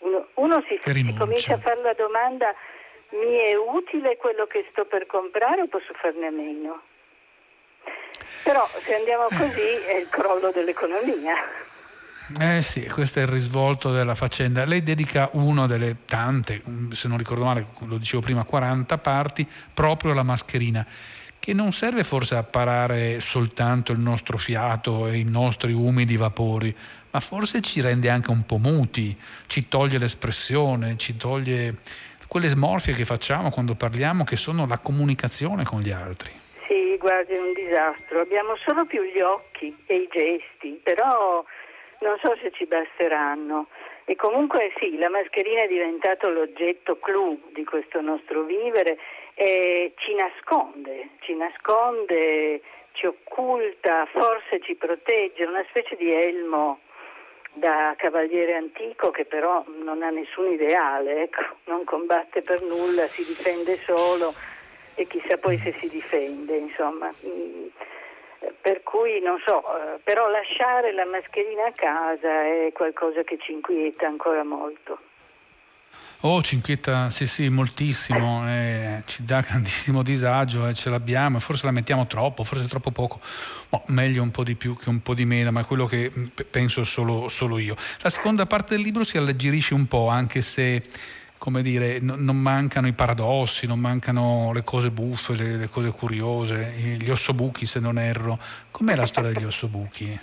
uno, 0.00 0.26
uno 0.34 0.62
si, 0.68 0.78
si 0.82 1.14
comincia 1.16 1.54
a 1.54 1.58
fare 1.58 1.80
la 1.80 1.94
domanda 1.94 2.54
mi 3.14 3.34
è 3.36 3.54
utile 3.54 4.16
quello 4.16 4.46
che 4.46 4.66
sto 4.70 4.84
per 4.84 5.06
comprare 5.06 5.62
o 5.62 5.66
posso 5.68 5.92
farne 5.94 6.26
a 6.26 6.30
meno? 6.30 6.82
Però 8.42 8.68
se 8.84 8.94
andiamo 8.94 9.26
così 9.28 9.84
è 9.86 9.96
il 9.96 10.08
crollo 10.08 10.50
dell'economia. 10.50 11.34
Eh 12.40 12.62
sì, 12.62 12.88
questo 12.88 13.18
è 13.18 13.22
il 13.22 13.28
risvolto 13.28 13.92
della 13.92 14.14
faccenda. 14.14 14.64
Lei 14.64 14.82
dedica 14.82 15.28
una 15.32 15.66
delle 15.66 15.98
tante, 16.06 16.62
se 16.92 17.06
non 17.06 17.18
ricordo 17.18 17.44
male, 17.44 17.66
lo 17.86 17.98
dicevo 17.98 18.22
prima, 18.22 18.44
40 18.44 18.96
parti 18.98 19.46
proprio 19.74 20.12
alla 20.12 20.22
mascherina, 20.22 20.86
che 21.38 21.52
non 21.52 21.72
serve 21.72 22.02
forse 22.02 22.36
a 22.36 22.42
parare 22.42 23.20
soltanto 23.20 23.92
il 23.92 24.00
nostro 24.00 24.38
fiato 24.38 25.06
e 25.06 25.18
i 25.18 25.24
nostri 25.24 25.74
umidi 25.74 26.16
vapori, 26.16 26.74
ma 27.10 27.20
forse 27.20 27.60
ci 27.60 27.82
rende 27.82 28.08
anche 28.08 28.30
un 28.30 28.46
po' 28.46 28.56
muti, 28.56 29.16
ci 29.46 29.68
toglie 29.68 29.98
l'espressione, 29.98 30.96
ci 30.96 31.18
toglie 31.18 31.76
quelle 32.34 32.48
smorfie 32.48 32.94
che 32.94 33.04
facciamo 33.04 33.48
quando 33.50 33.76
parliamo, 33.76 34.24
che 34.24 34.34
sono 34.34 34.66
la 34.66 34.80
comunicazione 34.82 35.62
con 35.62 35.78
gli 35.78 35.92
altri. 35.92 36.32
Sì, 36.66 36.96
guardi, 36.98 37.32
è 37.32 37.38
un 37.38 37.52
disastro. 37.54 38.18
Abbiamo 38.18 38.56
solo 38.56 38.86
più 38.86 39.04
gli 39.04 39.20
occhi 39.20 39.72
e 39.86 39.94
i 39.94 40.08
gesti, 40.10 40.80
però 40.82 41.44
non 42.00 42.18
so 42.20 42.36
se 42.42 42.50
ci 42.50 42.66
basteranno. 42.66 43.68
E 44.04 44.16
comunque 44.16 44.72
sì, 44.80 44.98
la 44.98 45.10
mascherina 45.10 45.62
è 45.62 45.68
diventato 45.68 46.28
l'oggetto 46.28 46.98
clou 46.98 47.38
di 47.54 47.62
questo 47.62 48.00
nostro 48.00 48.42
vivere 48.42 48.98
e 49.34 49.94
ci 49.98 50.16
nasconde, 50.16 51.10
ci 51.20 51.36
nasconde, 51.36 52.62
ci 52.94 53.06
occulta, 53.06 54.08
forse 54.10 54.58
ci 54.60 54.74
protegge, 54.74 55.44
una 55.44 55.64
specie 55.68 55.94
di 55.94 56.12
elmo 56.12 56.80
da 57.54 57.94
cavaliere 57.96 58.54
antico 58.54 59.10
che 59.10 59.24
però 59.24 59.64
non 59.82 60.02
ha 60.02 60.10
nessun 60.10 60.52
ideale, 60.52 61.22
ecco, 61.22 61.42
non 61.64 61.84
combatte 61.84 62.42
per 62.42 62.62
nulla, 62.62 63.06
si 63.08 63.24
difende 63.24 63.78
solo 63.84 64.34
e 64.94 65.06
chissà 65.06 65.36
poi 65.36 65.56
se 65.58 65.74
si 65.80 65.88
difende, 65.88 66.56
insomma. 66.56 67.10
Mm, 67.26 67.66
per 68.60 68.82
cui 68.82 69.20
non 69.20 69.38
so, 69.44 69.60
eh, 69.60 69.98
però 70.02 70.28
lasciare 70.28 70.92
la 70.92 71.06
mascherina 71.06 71.66
a 71.66 71.72
casa 71.72 72.44
è 72.44 72.70
qualcosa 72.72 73.22
che 73.22 73.38
ci 73.38 73.52
inquieta 73.52 74.06
ancora 74.06 74.44
molto. 74.44 74.98
Oh, 76.26 76.40
ci 76.40 76.54
inquieta, 76.54 77.10
sì 77.10 77.26
sì, 77.26 77.50
moltissimo, 77.50 78.48
eh, 78.48 79.02
ci 79.04 79.26
dà 79.26 79.42
grandissimo 79.46 80.02
disagio, 80.02 80.66
eh, 80.66 80.72
ce 80.72 80.88
l'abbiamo, 80.88 81.38
forse 81.38 81.66
la 81.66 81.70
mettiamo 81.70 82.06
troppo, 82.06 82.44
forse 82.44 82.66
troppo 82.66 82.90
poco, 82.90 83.20
oh, 83.68 83.82
meglio 83.88 84.22
un 84.22 84.30
po' 84.30 84.42
di 84.42 84.54
più 84.54 84.74
che 84.74 84.88
un 84.88 85.02
po' 85.02 85.12
di 85.12 85.26
meno, 85.26 85.50
ma 85.50 85.60
è 85.60 85.64
quello 85.66 85.84
che 85.84 86.10
mm, 86.10 86.26
penso 86.50 86.82
solo, 86.84 87.28
solo 87.28 87.58
io. 87.58 87.76
La 88.00 88.08
seconda 88.08 88.46
parte 88.46 88.74
del 88.74 88.82
libro 88.82 89.04
si 89.04 89.18
alleggerisce 89.18 89.74
un 89.74 89.86
po', 89.86 90.08
anche 90.08 90.40
se 90.40 90.82
come 91.36 91.60
dire, 91.60 91.98
no, 92.00 92.14
non 92.16 92.40
mancano 92.40 92.86
i 92.86 92.94
paradossi, 92.94 93.66
non 93.66 93.78
mancano 93.78 94.52
le 94.54 94.64
cose 94.64 94.90
buffe, 94.90 95.34
le, 95.34 95.56
le 95.56 95.68
cose 95.68 95.90
curiose, 95.90 96.72
gli 96.98 97.10
ossobuchi 97.10 97.66
se 97.66 97.80
non 97.80 97.98
erro. 97.98 98.38
Com'è 98.70 98.96
la 98.96 99.04
storia 99.04 99.30
degli 99.30 99.44
ossobuchi? 99.44 100.18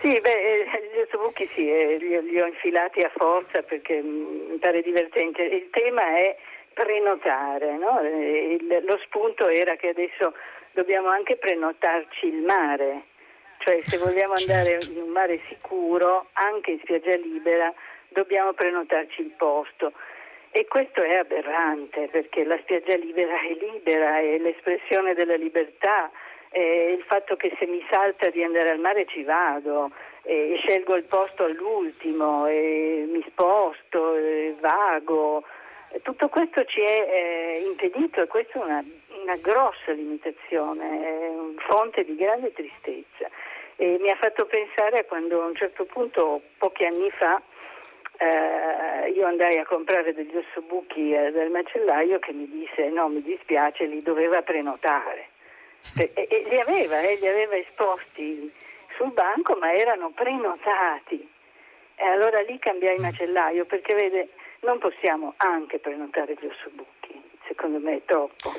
Sì, 0.00 0.08
beh, 0.20 0.66
gli 1.12 1.16
ossobuchi 1.16 1.46
sì, 1.46 1.70
eh, 1.70 1.96
li, 1.98 2.22
li, 2.22 2.40
ho 2.40 2.46
infilati 2.46 3.02
a 3.02 3.10
forza 3.14 3.62
perché 3.62 4.00
mm, 4.00 4.50
mi 4.50 4.56
pare 4.58 4.82
divertente. 4.82 5.42
Il 5.42 5.68
tema 5.70 6.02
è 6.16 6.36
prenotare, 6.72 7.76
no? 7.76 8.00
Eh, 8.00 8.58
il, 8.58 8.84
lo 8.86 8.98
spunto 9.04 9.46
era 9.48 9.76
che 9.76 9.88
adesso 9.88 10.34
dobbiamo 10.72 11.08
anche 11.08 11.36
prenotarci 11.36 12.26
il 12.26 12.42
mare, 12.42 13.02
cioè 13.58 13.80
se 13.80 13.98
vogliamo 13.98 14.34
andare 14.34 14.80
certo. 14.80 14.90
in 14.90 15.02
un 15.02 15.10
mare 15.10 15.40
sicuro, 15.48 16.28
anche 16.32 16.72
in 16.72 16.80
spiaggia 16.80 17.16
libera, 17.16 17.72
dobbiamo 18.08 18.54
prenotarci 18.54 19.20
il 19.20 19.32
posto. 19.36 19.92
E 20.54 20.66
questo 20.66 21.02
è 21.02 21.16
aberrante 21.16 22.08
perché 22.08 22.44
la 22.44 22.58
spiaggia 22.58 22.96
libera 22.96 23.40
è 23.40 23.54
libera, 23.54 24.18
è 24.18 24.38
l'espressione 24.38 25.14
della 25.14 25.36
libertà 25.36 26.10
eh, 26.52 26.94
il 26.96 27.02
fatto 27.04 27.34
che 27.36 27.54
se 27.58 27.66
mi 27.66 27.84
salta 27.90 28.28
di 28.30 28.42
andare 28.42 28.70
al 28.70 28.78
mare 28.78 29.06
ci 29.06 29.22
vado, 29.24 29.90
eh, 30.22 30.58
scelgo 30.62 30.94
il 30.96 31.04
posto 31.04 31.44
all'ultimo, 31.44 32.46
eh, 32.46 33.08
mi 33.10 33.24
sposto, 33.28 34.14
vago. 34.60 35.42
Tutto 36.02 36.28
questo 36.28 36.64
ci 36.64 36.80
è 36.80 37.06
eh, 37.08 37.62
impedito 37.66 38.22
e 38.22 38.26
questa 38.26 38.60
è 38.60 38.62
una, 38.62 38.82
una 39.22 39.36
grossa 39.42 39.92
limitazione, 39.92 41.54
fonte 41.66 42.04
di 42.04 42.16
grande 42.16 42.52
tristezza. 42.52 43.28
E 43.76 43.98
mi 44.00 44.10
ha 44.10 44.16
fatto 44.16 44.46
pensare 44.46 45.00
a 45.00 45.04
quando 45.04 45.42
a 45.42 45.46
un 45.46 45.54
certo 45.54 45.84
punto, 45.84 46.42
pochi 46.58 46.84
anni 46.84 47.10
fa, 47.10 47.40
eh, 48.18 49.10
io 49.10 49.26
andai 49.26 49.58
a 49.58 49.66
comprare 49.66 50.14
degli 50.14 50.36
ossobuchi 50.36 51.12
eh, 51.12 51.30
dal 51.30 51.50
macellaio 51.50 52.18
che 52.18 52.32
mi 52.32 52.48
disse 52.48 52.88
no, 52.90 53.08
mi 53.08 53.22
dispiace, 53.22 53.84
li 53.86 54.02
doveva 54.02 54.42
prenotare 54.42 55.31
E, 55.94 56.12
e 56.14 56.46
li 56.48 56.60
aveva, 56.60 57.00
eh, 57.00 57.18
li 57.20 57.26
aveva 57.26 57.56
esposti 57.56 58.52
sul 58.96 59.12
banco, 59.12 59.56
ma 59.56 59.72
erano 59.72 60.10
prenotati. 60.10 61.28
E 61.94 62.04
allora 62.04 62.40
lì 62.40 62.58
cambiai 62.58 62.98
macellaio, 62.98 63.64
perché 63.64 63.94
vede, 63.94 64.28
non 64.60 64.78
possiamo 64.78 65.34
anche 65.36 65.78
prenotare 65.78 66.34
gli 66.40 66.46
ossobuchi, 66.46 67.20
secondo 67.46 67.78
me 67.78 67.96
è 67.96 68.02
troppo. 68.04 68.52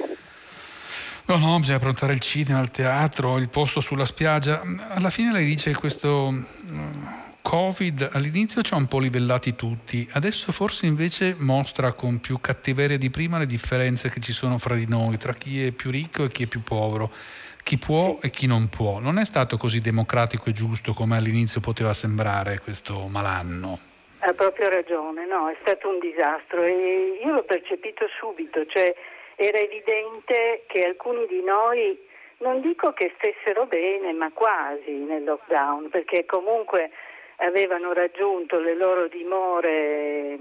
No, 1.26 1.38
no, 1.38 1.58
bisogna 1.60 1.80
prenotare 1.80 2.14
il 2.14 2.20
cinema, 2.20 2.60
il 2.60 2.72
teatro, 2.72 3.38
il 3.38 3.50
posto 3.50 3.80
sulla 3.80 4.06
spiaggia. 4.06 4.62
Alla 4.90 5.10
fine 5.10 5.32
lei 5.32 5.46
dice 5.46 5.74
questo 5.74 6.30
mm, 6.32 7.06
Covid 7.44 8.12
all'inizio 8.14 8.62
ci 8.62 8.74
ha 8.74 8.78
un 8.78 8.88
po' 8.88 9.00
livellati 9.00 9.54
tutti, 9.54 10.08
adesso 10.14 10.54
forse 10.54 10.86
invece 10.86 11.36
mostra 11.38 11.92
con 11.92 12.22
più 12.22 12.40
cattiveria 12.40 12.98
di 12.98 13.10
prima 13.10 13.38
le 13.38 13.46
differenze 13.46 14.10
che 14.10 14.22
ci 14.22 14.32
sono 14.32 14.58
fra 14.58 14.76
di 14.76 14.88
noi, 14.88 15.18
tra 15.18 15.34
chi 15.34 15.64
è 15.64 15.72
più 15.72 15.92
ricco 15.92 16.24
e 16.24 16.30
chi 16.30 16.44
è 16.44 16.48
più 16.48 16.64
povero, 16.64 17.12
chi 17.62 17.78
può 17.78 18.18
e 18.22 18.30
chi 18.30 18.48
non 18.48 18.70
può. 18.70 19.00
Non 19.00 19.20
è 19.20 19.26
stato 19.26 19.58
così 19.58 19.82
democratico 19.82 20.50
e 20.50 20.54
giusto 20.54 20.94
come 20.94 21.18
all'inizio 21.18 21.60
poteva 21.60 21.92
sembrare 21.92 22.60
questo 22.60 23.08
malanno. 23.08 23.78
Ha 24.20 24.32
proprio 24.32 24.70
ragione, 24.70 25.28
no, 25.28 25.50
è 25.50 25.58
stato 25.62 25.90
un 25.90 26.00
disastro 26.00 26.64
e 26.64 27.20
io 27.24 27.34
l'ho 27.34 27.44
percepito 27.44 28.06
subito, 28.18 28.66
cioè 28.68 28.96
era 29.36 29.58
evidente 29.58 30.64
che 30.68 30.86
alcuni 30.86 31.28
di 31.28 31.44
noi, 31.44 32.00
non 32.38 32.62
dico 32.62 32.94
che 32.94 33.14
stessero 33.18 33.66
bene, 33.66 34.14
ma 34.14 34.32
quasi 34.32 34.92
nel 34.92 35.26
lockdown, 35.26 35.90
perché 35.90 36.26
comunque 36.26 36.90
avevano 37.38 37.94
raggiunto 37.94 38.60
le 38.60 38.76
loro 38.76 39.08
dimore 39.08 40.38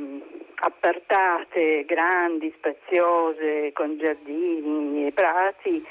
appartate, 0.55 1.85
grandi, 1.85 2.53
spaziose, 2.57 3.73
con 3.73 3.99
giardini 3.99 5.07
e 5.07 5.13
prati, 5.13 5.85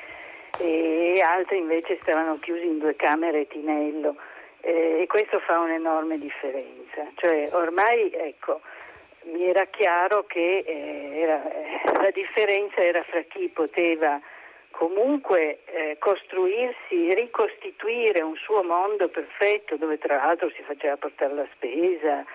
e 0.59 1.21
altri 1.21 1.57
invece 1.57 1.97
stavano 2.01 2.39
chiusi 2.39 2.65
in 2.65 2.79
due 2.79 2.95
camere 2.95 3.41
e 3.41 3.47
tinello. 3.47 4.15
E 4.61 5.05
questo 5.07 5.39
fa 5.39 5.59
un'enorme 5.59 6.19
differenza. 6.19 7.07
Cioè, 7.15 7.49
ormai 7.53 8.11
ecco, 8.13 8.61
mi 9.23 9.43
era 9.45 9.65
chiaro 9.65 10.25
che 10.25 10.63
eh, 10.65 11.19
era, 11.19 11.41
eh, 11.51 12.01
la 12.01 12.11
differenza 12.11 12.81
era 12.81 13.03
fra 13.03 13.21
chi 13.21 13.49
poteva 13.49 14.19
comunque 14.71 15.59
eh, 15.65 15.97
costruirsi, 15.99 17.13
ricostituire 17.13 18.21
un 18.21 18.35
suo 18.35 18.63
mondo 18.63 19.07
perfetto 19.07 19.75
dove 19.77 19.97
tra 19.97 20.15
l'altro 20.15 20.49
si 20.49 20.61
faceva 20.63 20.97
portare 20.97 21.33
la 21.33 21.47
spesa. 21.53 22.25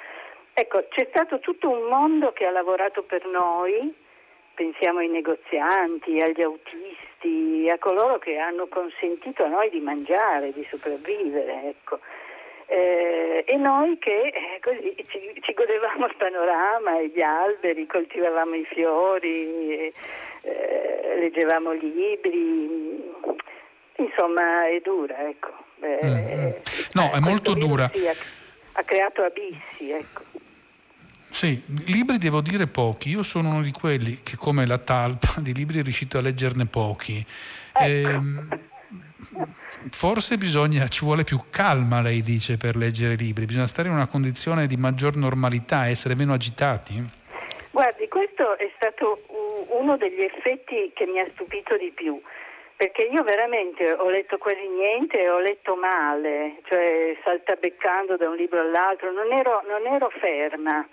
Ecco, 0.53 0.87
c'è 0.89 1.07
stato 1.11 1.39
tutto 1.41 1.69
un 1.69 1.83
mondo 1.89 2.33
che 2.33 2.47
ha 2.47 2.51
lavorato 2.51 3.03
per 3.03 3.27
noi, 3.27 3.95
pensiamo 4.55 5.01
ai 5.01 5.09
negozianti, 5.09 6.21
agli 6.21 6.41
autisti, 6.41 7.69
a 7.69 7.79
coloro 7.79 8.19
che 8.19 8.39
hanno 8.39 8.67
consentito 8.67 9.45
a 9.45 9.49
noi 9.49 9.69
di 9.69 9.81
mangiare, 9.81 10.53
di 10.53 10.65
sopravvivere. 10.65 11.65
Ecco. 11.65 12.01
Eh, 12.69 13.45
e 13.47 13.57
noi 13.57 13.97
che 13.99 14.11
eh, 14.11 14.61
così 14.61 14.93
ci, 15.09 15.41
ci, 15.41 15.55
godevamo 15.55 16.07
il 16.07 16.17
panorama 16.19 16.99
e 16.99 17.13
gli 17.15 17.23
alberi, 17.23 17.87
coltivavamo 17.87 18.57
i 18.57 18.65
fiori, 18.65 19.93
eh, 20.43 21.17
leggevamo 21.21 21.71
libri, 21.73 23.05
insomma 23.97 24.67
è 24.67 24.81
dura, 24.83 25.29
ecco. 25.29 25.65
Mm-hmm. 25.85 26.51
No, 26.95 27.13
è 27.13 27.21
molto 27.21 27.55
dura. 27.55 27.85
Ha, 27.85 27.91
ha, 28.73 28.83
creato 28.83 29.23
abissi, 29.23 29.91
ecco. 29.93 30.23
Sì, 31.29 31.63
libri 31.85 32.19
devo 32.19 32.41
dire 32.41 32.67
pochi, 32.67 33.11
io 33.11 33.23
sono 33.23 33.51
uno 33.51 33.63
di 33.63 33.71
quelli 33.71 34.21
che 34.25 34.37
come 34.37 34.67
la 34.67 34.79
talpa 34.79 35.35
di 35.39 35.55
libri 35.55 35.79
è 35.79 35.83
riuscito 35.83 36.19
a 36.19 36.21
leggerne 36.21 36.67
pochi. 36.67 37.25
Ecco. 37.73 38.75
Forse 39.91 40.37
bisogna, 40.37 40.87
ci 40.89 41.05
vuole 41.05 41.25
più 41.25 41.39
calma, 41.51 42.01
lei 42.01 42.23
dice, 42.23 42.57
per 42.57 42.77
leggere 42.77 43.15
libri, 43.15 43.45
bisogna 43.45 43.67
stare 43.67 43.89
in 43.89 43.95
una 43.95 44.07
condizione 44.07 44.67
di 44.67 44.77
maggior 44.77 45.17
normalità, 45.17 45.89
essere 45.89 46.15
meno 46.15 46.33
agitati? 46.33 47.25
Guardi, 47.71 48.09
questo 48.09 48.57
è 48.57 48.71
stato 48.77 49.21
uno 49.79 49.97
degli 49.97 50.23
effetti 50.23 50.93
che 50.95 51.07
mi 51.07 51.21
ha 51.21 51.27
stupito 51.27 51.77
di 51.77 51.93
più, 51.95 52.21
perché 52.77 53.03
io 53.03 53.23
veramente 53.23 53.93
ho 53.93 54.09
letto 54.09 54.39
quasi 54.39 54.67
niente 54.67 55.21
e 55.21 55.29
ho 55.29 55.41
letto 55.41 55.77
male, 55.77 56.61
cioè 56.69 57.17
saltabeccando 57.23 58.17
da 58.17 58.29
un 58.29 58.37
libro 58.37 58.61
all'altro, 58.61 59.13
non 59.13 59.31
ero, 59.33 59.63
non 59.69 59.87
ero 59.87 60.11
ferma. 60.19 60.87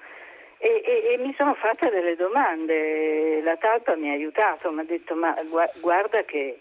E, 0.57 0.81
e, 0.85 1.13
e, 1.13 1.17
mi 1.17 1.33
sono 1.37 1.53
fatta 1.55 1.89
delle 1.89 2.15
domande, 2.15 3.41
la 3.41 3.57
talpa 3.57 3.95
mi 3.95 4.09
ha 4.09 4.13
aiutato, 4.13 4.71
mi 4.71 4.79
ha 4.79 4.85
detto 4.85 5.13
ma 5.13 5.35
guarda 5.81 6.23
che 6.23 6.59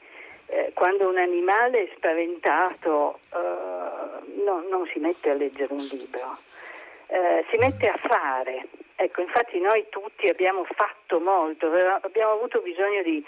eh, 0.52 0.72
quando 0.74 1.08
un 1.08 1.16
animale 1.16 1.84
è 1.84 1.92
spaventato 1.96 3.20
eh, 3.32 4.42
no, 4.44 4.64
non 4.68 4.86
si 4.92 4.98
mette 4.98 5.30
a 5.30 5.34
leggere 5.34 5.72
un 5.72 5.82
libro, 5.90 6.36
eh, 7.06 7.44
si 7.50 7.58
mette 7.58 7.88
a 7.88 7.96
fare. 7.96 8.66
Ecco, 8.94 9.22
infatti 9.22 9.58
noi 9.58 9.86
tutti 9.88 10.28
abbiamo 10.28 10.64
fatto 10.64 11.20
molto, 11.20 11.72
abbiamo 12.02 12.32
avuto 12.32 12.60
bisogno 12.60 13.02
di, 13.02 13.24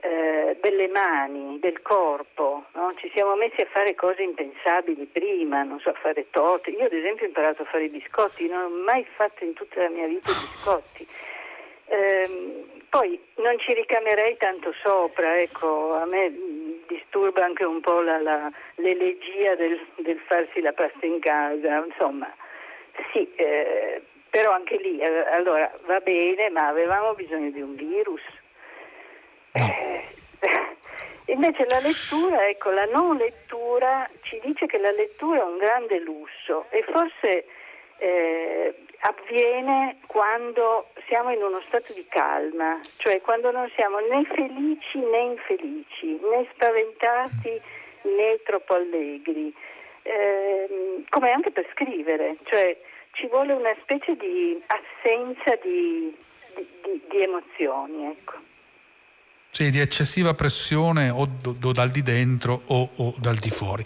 eh, 0.00 0.58
delle 0.60 0.88
mani, 0.88 1.60
del 1.60 1.80
corpo, 1.82 2.64
no? 2.72 2.92
ci 2.96 3.10
siamo 3.14 3.36
messi 3.36 3.60
a 3.60 3.66
fare 3.66 3.94
cose 3.94 4.22
impensabili 4.22 5.06
prima, 5.06 5.62
non 5.62 5.78
so, 5.78 5.90
a 5.90 5.94
fare 5.94 6.28
torte. 6.30 6.70
Io 6.70 6.84
ad 6.84 6.92
esempio 6.92 7.24
ho 7.24 7.28
imparato 7.28 7.62
a 7.62 7.66
fare 7.66 7.84
i 7.84 7.90
biscotti, 7.90 8.48
non 8.48 8.64
ho 8.64 8.82
mai 8.84 9.06
fatto 9.14 9.44
in 9.44 9.52
tutta 9.54 9.82
la 9.82 9.88
mia 9.88 10.08
vita 10.08 10.32
biscotti. 10.32 11.06
Eh, 11.86 12.75
poi 12.88 13.20
non 13.36 13.58
ci 13.58 13.74
ricamerei 13.74 14.36
tanto 14.36 14.72
sopra, 14.82 15.38
ecco, 15.38 15.92
a 15.92 16.04
me 16.06 16.32
disturba 16.86 17.44
anche 17.44 17.64
un 17.64 17.80
po' 17.80 18.00
la, 18.00 18.20
la, 18.20 18.50
l'elegia 18.76 19.54
del, 19.54 19.78
del, 19.96 20.18
farsi 20.26 20.60
la 20.60 20.72
pasta 20.72 21.04
in 21.04 21.18
casa, 21.20 21.84
insomma, 21.84 22.32
sì, 23.12 23.30
eh, 23.34 24.02
però 24.30 24.52
anche 24.52 24.76
lì, 24.76 24.98
eh, 24.98 25.26
allora 25.30 25.70
va 25.86 26.00
bene, 26.00 26.50
ma 26.50 26.68
avevamo 26.68 27.14
bisogno 27.14 27.50
di 27.50 27.60
un 27.60 27.74
virus. 27.74 28.22
Eh, 29.52 30.04
invece 31.32 31.64
la 31.66 31.80
lettura, 31.80 32.48
ecco, 32.48 32.70
la 32.70 32.86
non 32.86 33.16
lettura 33.16 34.08
ci 34.22 34.40
dice 34.44 34.66
che 34.66 34.78
la 34.78 34.92
lettura 34.92 35.40
è 35.40 35.44
un 35.44 35.58
grande 35.58 35.98
lusso 36.00 36.66
e 36.70 36.84
forse 36.90 37.46
eh, 37.98 38.74
avviene 39.06 39.98
quando 40.06 40.88
siamo 41.06 41.30
in 41.30 41.42
uno 41.42 41.60
stato 41.66 41.92
di 41.92 42.04
calma, 42.08 42.80
cioè 42.96 43.20
quando 43.20 43.50
non 43.52 43.70
siamo 43.74 43.98
né 44.00 44.24
felici 44.24 44.98
né 44.98 45.18
infelici, 45.20 46.18
né 46.30 46.46
spaventati 46.52 47.60
né 48.02 48.40
troppo 48.44 48.74
allegri, 48.74 49.54
eh, 50.02 51.04
come 51.08 51.30
anche 51.30 51.50
per 51.50 51.68
scrivere, 51.72 52.36
cioè 52.44 52.76
ci 53.12 53.28
vuole 53.28 53.52
una 53.52 53.74
specie 53.80 54.16
di 54.16 54.60
assenza 54.66 55.54
di, 55.62 56.14
di, 56.54 56.68
di, 56.82 57.02
di 57.08 57.22
emozioni. 57.22 58.06
Ecco. 58.10 58.54
Sì, 59.56 59.70
di 59.70 59.80
eccessiva 59.80 60.34
pressione 60.34 61.08
o, 61.08 61.24
do, 61.24 61.72
dal 61.72 61.88
di 61.88 62.02
dentro 62.02 62.60
o, 62.66 62.90
o, 62.96 63.14
dal 63.16 63.38
di 63.38 63.48
fuori. 63.48 63.82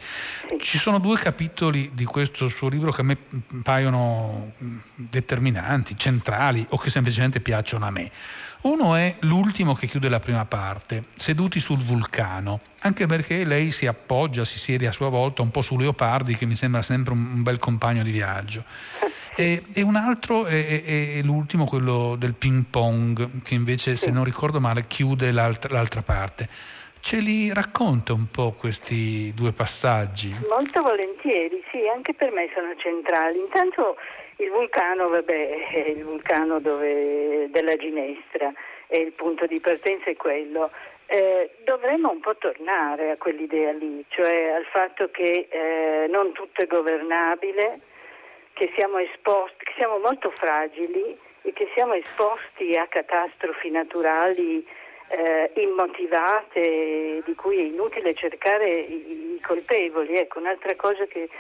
Ci 0.59 0.79
sono 0.79 0.99
due 0.99 1.17
capitoli 1.17 1.93
di 1.95 2.05
questo 2.05 2.49
suo 2.49 2.69
libro 2.69 2.91
che 2.91 3.03
a 3.03 3.05
me 3.05 3.17
paiono 3.63 4.51
determinanti, 4.97 5.97
centrali 5.97 6.67
o 6.71 6.77
che 6.77 6.91
semplicemente 6.91 7.39
piacciono 7.39 7.87
a 7.87 7.91
me. 7.93 8.11
Uno 8.63 8.97
è 8.97 9.15
l'ultimo 9.21 9.75
che 9.75 9.87
chiude 9.87 10.09
la 10.09 10.19
prima 10.19 10.45
parte, 10.45 11.05
Seduti 11.15 11.61
sul 11.61 11.79
vulcano, 11.79 12.59
anche 12.81 13.07
perché 13.07 13.45
lei 13.45 13.71
si 13.71 13.87
appoggia, 13.87 14.45
si 14.45 14.59
siede 14.59 14.89
a 14.89 14.93
sua 14.93 15.09
volta 15.09 15.43
un 15.43 15.53
po' 15.53 15.63
su 15.63 15.79
Leopardi, 15.79 16.35
che 16.35 16.47
mi 16.47 16.57
sembra 16.57 16.83
sempre 16.83 17.13
un 17.13 17.45
bel 17.45 17.61
compagno 17.61 18.03
di 18.03 18.11
viaggio. 18.11 18.65
E, 19.41 19.63
e 19.75 19.83
un 19.83 19.97
altro 19.97 20.45
è, 20.45 21.21
l'ultimo, 21.23 21.65
quello 21.65 22.15
del 22.19 22.35
ping 22.35 22.67
pong, 22.69 23.43
che 23.43 23.55
invece, 23.55 23.97
se 23.97 24.11
non 24.11 24.23
ricordo 24.25 24.61
male, 24.61 24.85
chiude 24.87 25.33
l'altra, 25.33 25.73
l'altra 25.73 26.03
parte. 26.03 26.47
Ce 27.01 27.17
li 27.17 27.51
racconta 27.51 28.13
un 28.13 28.27
po' 28.31 28.53
questi 28.53 29.33
due 29.35 29.53
passaggi? 29.53 30.31
Molto 30.47 30.83
volentieri, 30.83 31.65
sì, 31.71 31.89
anche 31.89 32.13
per 32.13 32.31
me 32.33 32.51
sono 32.53 32.75
centrali. 32.77 33.39
Intanto 33.39 33.97
il 34.37 34.51
vulcano, 34.51 35.09
vabbè, 35.09 35.69
è 35.69 35.89
il 35.89 36.05
vulcano 36.05 36.61
dove, 36.61 37.49
della 37.51 37.77
Ginestra 37.77 38.53
e 38.89 38.99
il 38.99 39.13
punto 39.13 39.47
di 39.47 39.59
partenza 39.61 40.11
è 40.11 40.17
quello. 40.17 40.71
Eh, 41.07 41.51
dovremmo 41.65 42.11
un 42.11 42.21
po' 42.21 42.37
tornare 42.37 43.13
a 43.13 43.17
quell'idea 43.17 43.73
lì, 43.73 44.05
cioè 44.09 44.51
al 44.51 44.67
fatto 44.71 45.11
che 45.11 45.49
eh, 45.51 46.07
non 46.09 46.33
tutto 46.33 46.61
è 46.61 46.67
governabile, 46.67 47.81
che 48.61 48.71
siamo 48.75 48.99
esposti, 48.99 49.65
che 49.65 49.73
siamo 49.77 49.97
molto 49.97 50.31
fragili 50.33 51.17
e 51.45 51.53
che 51.55 51.71
siamo 51.73 51.95
esposti 51.95 52.77
a 52.77 52.87
catastrofi 52.89 53.71
naturali 53.71 54.69
eh, 55.09 55.51
immotivate 55.55 57.23
di 57.25 57.35
cui 57.37 57.57
è 57.57 57.63
inutile 57.63 58.13
cercare 58.13 58.69
i, 58.69 59.37
i 59.37 59.41
colpevoli. 59.41 60.15
Ecco, 60.15 60.41
un'altra 60.41 60.77
cosa 60.77 61.07
che 61.07 61.31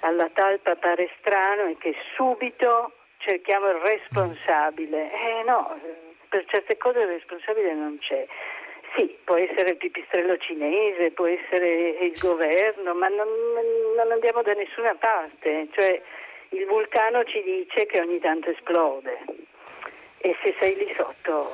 alla 0.00 0.28
talpa 0.30 0.74
pare 0.74 1.08
strano 1.20 1.70
è 1.70 1.76
che 1.78 1.94
subito 2.16 2.94
cerchiamo 3.18 3.68
il 3.68 3.76
responsabile. 3.76 5.08
Eh 5.12 5.44
no, 5.44 5.68
per 6.28 6.46
certe 6.46 6.76
cose 6.78 6.98
il 6.98 7.06
responsabile 7.06 7.74
non 7.74 7.96
c'è. 8.00 8.26
sì, 8.96 9.16
può 9.22 9.36
essere 9.36 9.70
il 9.70 9.76
pipistrello 9.76 10.36
cinese, 10.38 11.12
può 11.12 11.26
essere 11.26 11.90
il 12.00 12.18
governo, 12.20 12.92
ma 12.92 13.06
non, 13.06 13.28
non 13.94 14.10
andiamo 14.10 14.42
da 14.42 14.54
nessuna 14.54 14.96
parte. 14.96 15.68
Cioè, 15.70 16.02
il 16.56 16.66
vulcano 16.66 17.24
ci 17.24 17.42
dice 17.42 17.86
che 17.86 18.00
ogni 18.00 18.18
tanto 18.18 18.50
esplode 18.50 19.24
e 20.18 20.36
se 20.42 20.54
sei 20.58 20.76
lì 20.76 20.92
sotto 20.96 21.52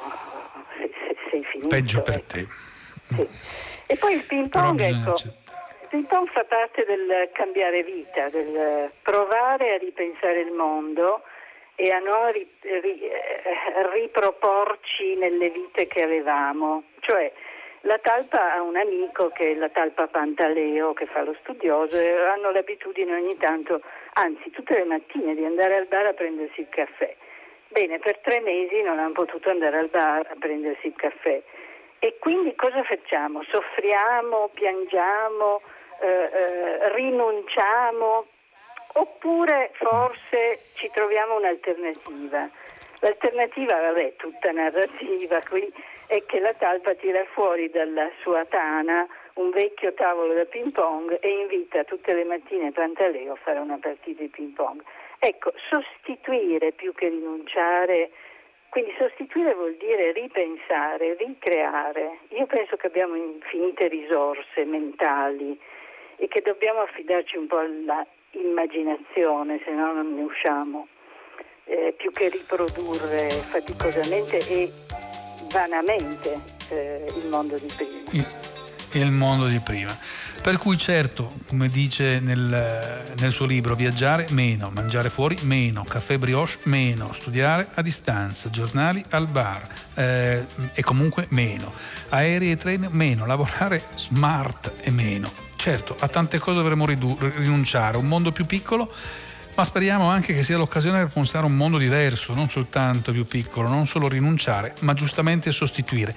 sei 1.30 1.44
finito. 1.44 1.68
Peggio 1.68 2.02
per 2.02 2.22
te. 2.22 2.44
Sì. 2.46 3.92
E 3.92 3.96
poi 3.96 4.14
il 4.14 4.24
ping 4.24 4.48
pong, 4.48 4.80
ecco, 4.80 5.14
il 5.14 5.88
ping 5.88 6.06
pong 6.06 6.28
fa 6.28 6.44
parte 6.44 6.84
del 6.84 7.30
cambiare 7.32 7.82
vita, 7.82 8.28
del 8.30 8.90
provare 9.02 9.74
a 9.74 9.78
ripensare 9.78 10.40
il 10.40 10.52
mondo 10.52 11.22
e 11.74 11.90
a 11.90 11.98
non 11.98 12.30
ri, 12.32 12.48
ri, 12.60 13.00
eh, 13.00 13.92
riproporci 13.92 15.16
nelle 15.16 15.50
vite 15.50 15.86
che 15.86 16.02
avevamo. 16.02 16.84
Cioè, 17.00 17.32
la 17.82 17.98
talpa 17.98 18.54
ha 18.54 18.62
un 18.62 18.76
amico 18.76 19.30
che 19.30 19.52
è 19.52 19.54
la 19.54 19.68
talpa 19.68 20.06
Pantaleo 20.06 20.92
che 20.92 21.06
fa 21.06 21.22
lo 21.22 21.34
studioso 21.40 21.98
e 21.98 22.12
hanno 22.12 22.50
l'abitudine 22.50 23.14
ogni 23.14 23.36
tanto, 23.36 23.80
anzi 24.14 24.50
tutte 24.50 24.74
le 24.74 24.84
mattine, 24.84 25.34
di 25.34 25.44
andare 25.44 25.76
al 25.76 25.86
bar 25.86 26.06
a 26.06 26.12
prendersi 26.12 26.60
il 26.60 26.68
caffè. 26.68 27.14
Bene, 27.68 27.98
per 27.98 28.18
tre 28.18 28.40
mesi 28.40 28.82
non 28.82 28.98
hanno 28.98 29.12
potuto 29.12 29.50
andare 29.50 29.78
al 29.78 29.88
bar 29.88 30.26
a 30.30 30.36
prendersi 30.38 30.88
il 30.88 30.94
caffè. 30.94 31.42
E 31.98 32.16
quindi 32.18 32.54
cosa 32.54 32.82
facciamo? 32.82 33.42
Soffriamo, 33.44 34.50
piangiamo, 34.52 35.62
eh, 36.00 36.06
eh, 36.06 36.94
rinunciamo 36.94 38.26
oppure 38.94 39.70
forse 39.74 40.58
ci 40.74 40.90
troviamo 40.92 41.36
un'alternativa. 41.36 42.50
L'alternativa, 43.02 43.80
vabbè, 43.80 44.14
tutta 44.14 44.52
narrativa 44.52 45.42
qui, 45.50 45.68
è 46.06 46.22
che 46.24 46.38
la 46.38 46.54
talpa 46.54 46.94
tira 46.94 47.24
fuori 47.32 47.68
dalla 47.68 48.08
sua 48.20 48.44
tana 48.44 49.08
un 49.34 49.50
vecchio 49.50 49.92
tavolo 49.92 50.32
da 50.34 50.44
ping 50.44 50.70
pong 50.70 51.18
e 51.20 51.28
invita 51.28 51.82
tutte 51.82 52.14
le 52.14 52.22
mattine 52.22 52.70
Pantaleo 52.70 53.32
a 53.32 53.36
fare 53.42 53.58
una 53.58 53.76
partita 53.80 54.22
di 54.22 54.28
ping 54.28 54.52
pong. 54.52 54.82
Ecco, 55.18 55.52
sostituire 55.68 56.70
più 56.70 56.94
che 56.94 57.08
rinunciare, 57.08 58.12
quindi 58.68 58.94
sostituire 58.96 59.52
vuol 59.54 59.74
dire 59.74 60.12
ripensare, 60.12 61.14
ricreare. 61.14 62.18
Io 62.28 62.46
penso 62.46 62.76
che 62.76 62.86
abbiamo 62.86 63.16
infinite 63.16 63.88
risorse 63.88 64.64
mentali 64.64 65.60
e 66.18 66.28
che 66.28 66.40
dobbiamo 66.40 66.82
affidarci 66.82 67.36
un 67.36 67.48
po' 67.48 67.58
alla 67.58 68.06
immaginazione, 68.30 69.60
se 69.64 69.72
no 69.72 69.92
non 69.92 70.14
ne 70.14 70.22
usciamo, 70.22 70.86
eh, 71.64 71.94
più 71.96 72.10
che 72.10 72.28
riprodurre 72.28 73.28
faticosamente 73.30 74.38
e 74.46 74.72
vanamente 75.50 76.40
eh, 76.68 77.12
il 77.16 77.28
mondo 77.28 77.56
di 77.56 77.70
prima. 77.74 78.40
Il, 78.92 79.10
mondo 79.10 79.46
di 79.46 79.58
prima. 79.60 79.96
Per 80.42 80.58
cui 80.58 80.76
certo, 80.76 81.32
come 81.46 81.68
dice 81.68 82.18
nel, 82.20 83.14
nel, 83.18 83.32
suo 83.32 83.46
libro, 83.46 83.74
viaggiare 83.74 84.26
meno, 84.30 84.70
mangiare 84.74 85.08
fuori 85.08 85.38
meno, 85.42 85.84
caffè 85.84 86.18
brioche 86.18 86.58
meno, 86.64 87.12
studiare 87.12 87.68
a 87.74 87.82
distanza, 87.82 88.50
giornali 88.50 89.02
al 89.10 89.28
bar 89.28 89.66
eh, 89.94 90.44
e 90.74 90.82
comunque 90.82 91.26
meno, 91.30 91.72
aerei 92.10 92.50
e 92.50 92.56
treni 92.56 92.88
meno, 92.90 93.24
lavorare 93.24 93.82
smart 93.94 94.72
e 94.80 94.90
meno. 94.90 95.30
Certo, 95.56 95.96
a 96.00 96.08
tante 96.08 96.38
cose 96.38 96.56
dovremmo 96.56 96.86
ridu- 96.86 97.18
rinunciare, 97.36 97.96
un 97.96 98.06
mondo 98.06 98.32
più 98.32 98.44
piccolo 98.46 98.92
ma 99.54 99.64
speriamo 99.64 100.08
anche 100.08 100.34
che 100.34 100.42
sia 100.42 100.56
l'occasione 100.56 100.98
per 100.98 101.12
pensare 101.12 101.44
a 101.44 101.48
un 101.48 101.56
mondo 101.56 101.76
diverso, 101.76 102.32
non 102.32 102.48
soltanto 102.48 103.12
più 103.12 103.26
piccolo, 103.26 103.68
non 103.68 103.86
solo 103.86 104.08
rinunciare, 104.08 104.74
ma 104.80 104.94
giustamente 104.94 105.52
sostituire. 105.52 106.14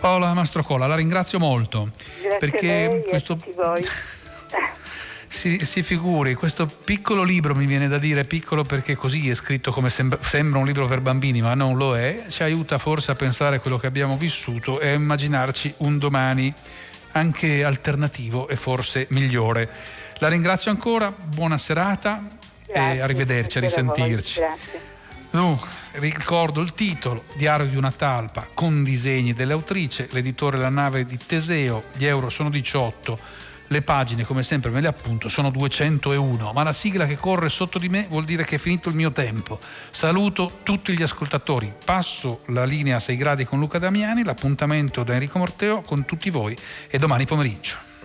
Paola 0.00 0.34
Mastrocola, 0.34 0.86
la 0.86 0.96
ringrazio 0.96 1.38
molto. 1.38 1.90
Grazie 2.20 2.38
perché 2.38 2.66
lei, 2.66 3.04
questo... 3.04 3.38
si, 5.28 5.64
si, 5.64 5.82
figuri, 5.82 6.34
questo 6.34 6.66
piccolo 6.66 7.22
libro 7.22 7.54
mi 7.54 7.66
viene 7.66 7.86
da 7.86 7.98
dire 7.98 8.24
piccolo 8.24 8.64
perché 8.64 8.96
così 8.96 9.28
è 9.28 9.34
scritto 9.34 9.70
come 9.70 9.88
sembra, 9.88 10.18
sembra, 10.20 10.58
un 10.58 10.66
libro 10.66 10.88
per 10.88 11.00
bambini, 11.00 11.40
ma 11.40 11.54
non 11.54 11.76
lo 11.76 11.94
è, 11.96 12.24
ci 12.28 12.42
aiuta 12.42 12.78
forse 12.78 13.12
a 13.12 13.14
pensare 13.14 13.56
a 13.56 13.60
quello 13.60 13.78
che 13.78 13.86
abbiamo 13.86 14.16
vissuto 14.16 14.80
e 14.80 14.88
a 14.88 14.94
immaginarci 14.94 15.74
un 15.78 15.98
domani 15.98 16.52
anche 17.12 17.64
alternativo 17.64 18.48
e 18.48 18.56
forse 18.56 19.06
migliore. 19.10 19.68
La 20.18 20.28
ringrazio 20.28 20.70
ancora, 20.70 21.14
buona 21.28 21.58
serata 21.58 22.44
Grazie, 22.66 22.98
e 22.98 23.00
arrivederci, 23.00 23.58
a 23.58 23.60
risentirci. 23.60 24.40
Uh, 25.30 25.58
ricordo 25.92 26.60
il 26.60 26.72
titolo, 26.72 27.24
Diario 27.36 27.66
di 27.66 27.76
una 27.76 27.92
talpa, 27.92 28.48
con 28.54 28.82
disegni 28.82 29.32
dell'autrice, 29.32 30.08
l'editore 30.12 30.58
La 30.58 30.68
nave 30.68 31.04
di 31.04 31.18
Teseo, 31.18 31.84
gli 31.94 32.06
euro 32.06 32.28
sono 32.28 32.48
18, 32.48 33.18
le 33.68 33.82
pagine 33.82 34.24
come 34.24 34.42
sempre 34.42 34.70
me 34.70 34.80
le 34.80 34.86
appunto 34.86 35.28
sono 35.28 35.50
201, 35.50 36.52
ma 36.52 36.62
la 36.62 36.72
sigla 36.72 37.06
che 37.06 37.16
corre 37.16 37.48
sotto 37.48 37.78
di 37.78 37.88
me 37.88 38.06
vuol 38.08 38.24
dire 38.24 38.44
che 38.44 38.56
è 38.56 38.58
finito 38.58 38.88
il 38.88 38.94
mio 38.94 39.12
tempo. 39.12 39.58
Saluto 39.90 40.58
tutti 40.62 40.96
gli 40.96 41.02
ascoltatori, 41.02 41.72
passo 41.84 42.42
la 42.46 42.64
linea 42.64 42.96
a 42.96 43.00
6 43.00 43.16
gradi 43.16 43.44
con 43.44 43.58
Luca 43.58 43.78
Damiani, 43.78 44.24
l'appuntamento 44.24 45.02
da 45.02 45.14
Enrico 45.14 45.38
Morteo 45.38 45.82
con 45.82 46.04
tutti 46.04 46.30
voi 46.30 46.56
e 46.88 46.98
domani 46.98 47.24
pomeriggio. 47.26 47.95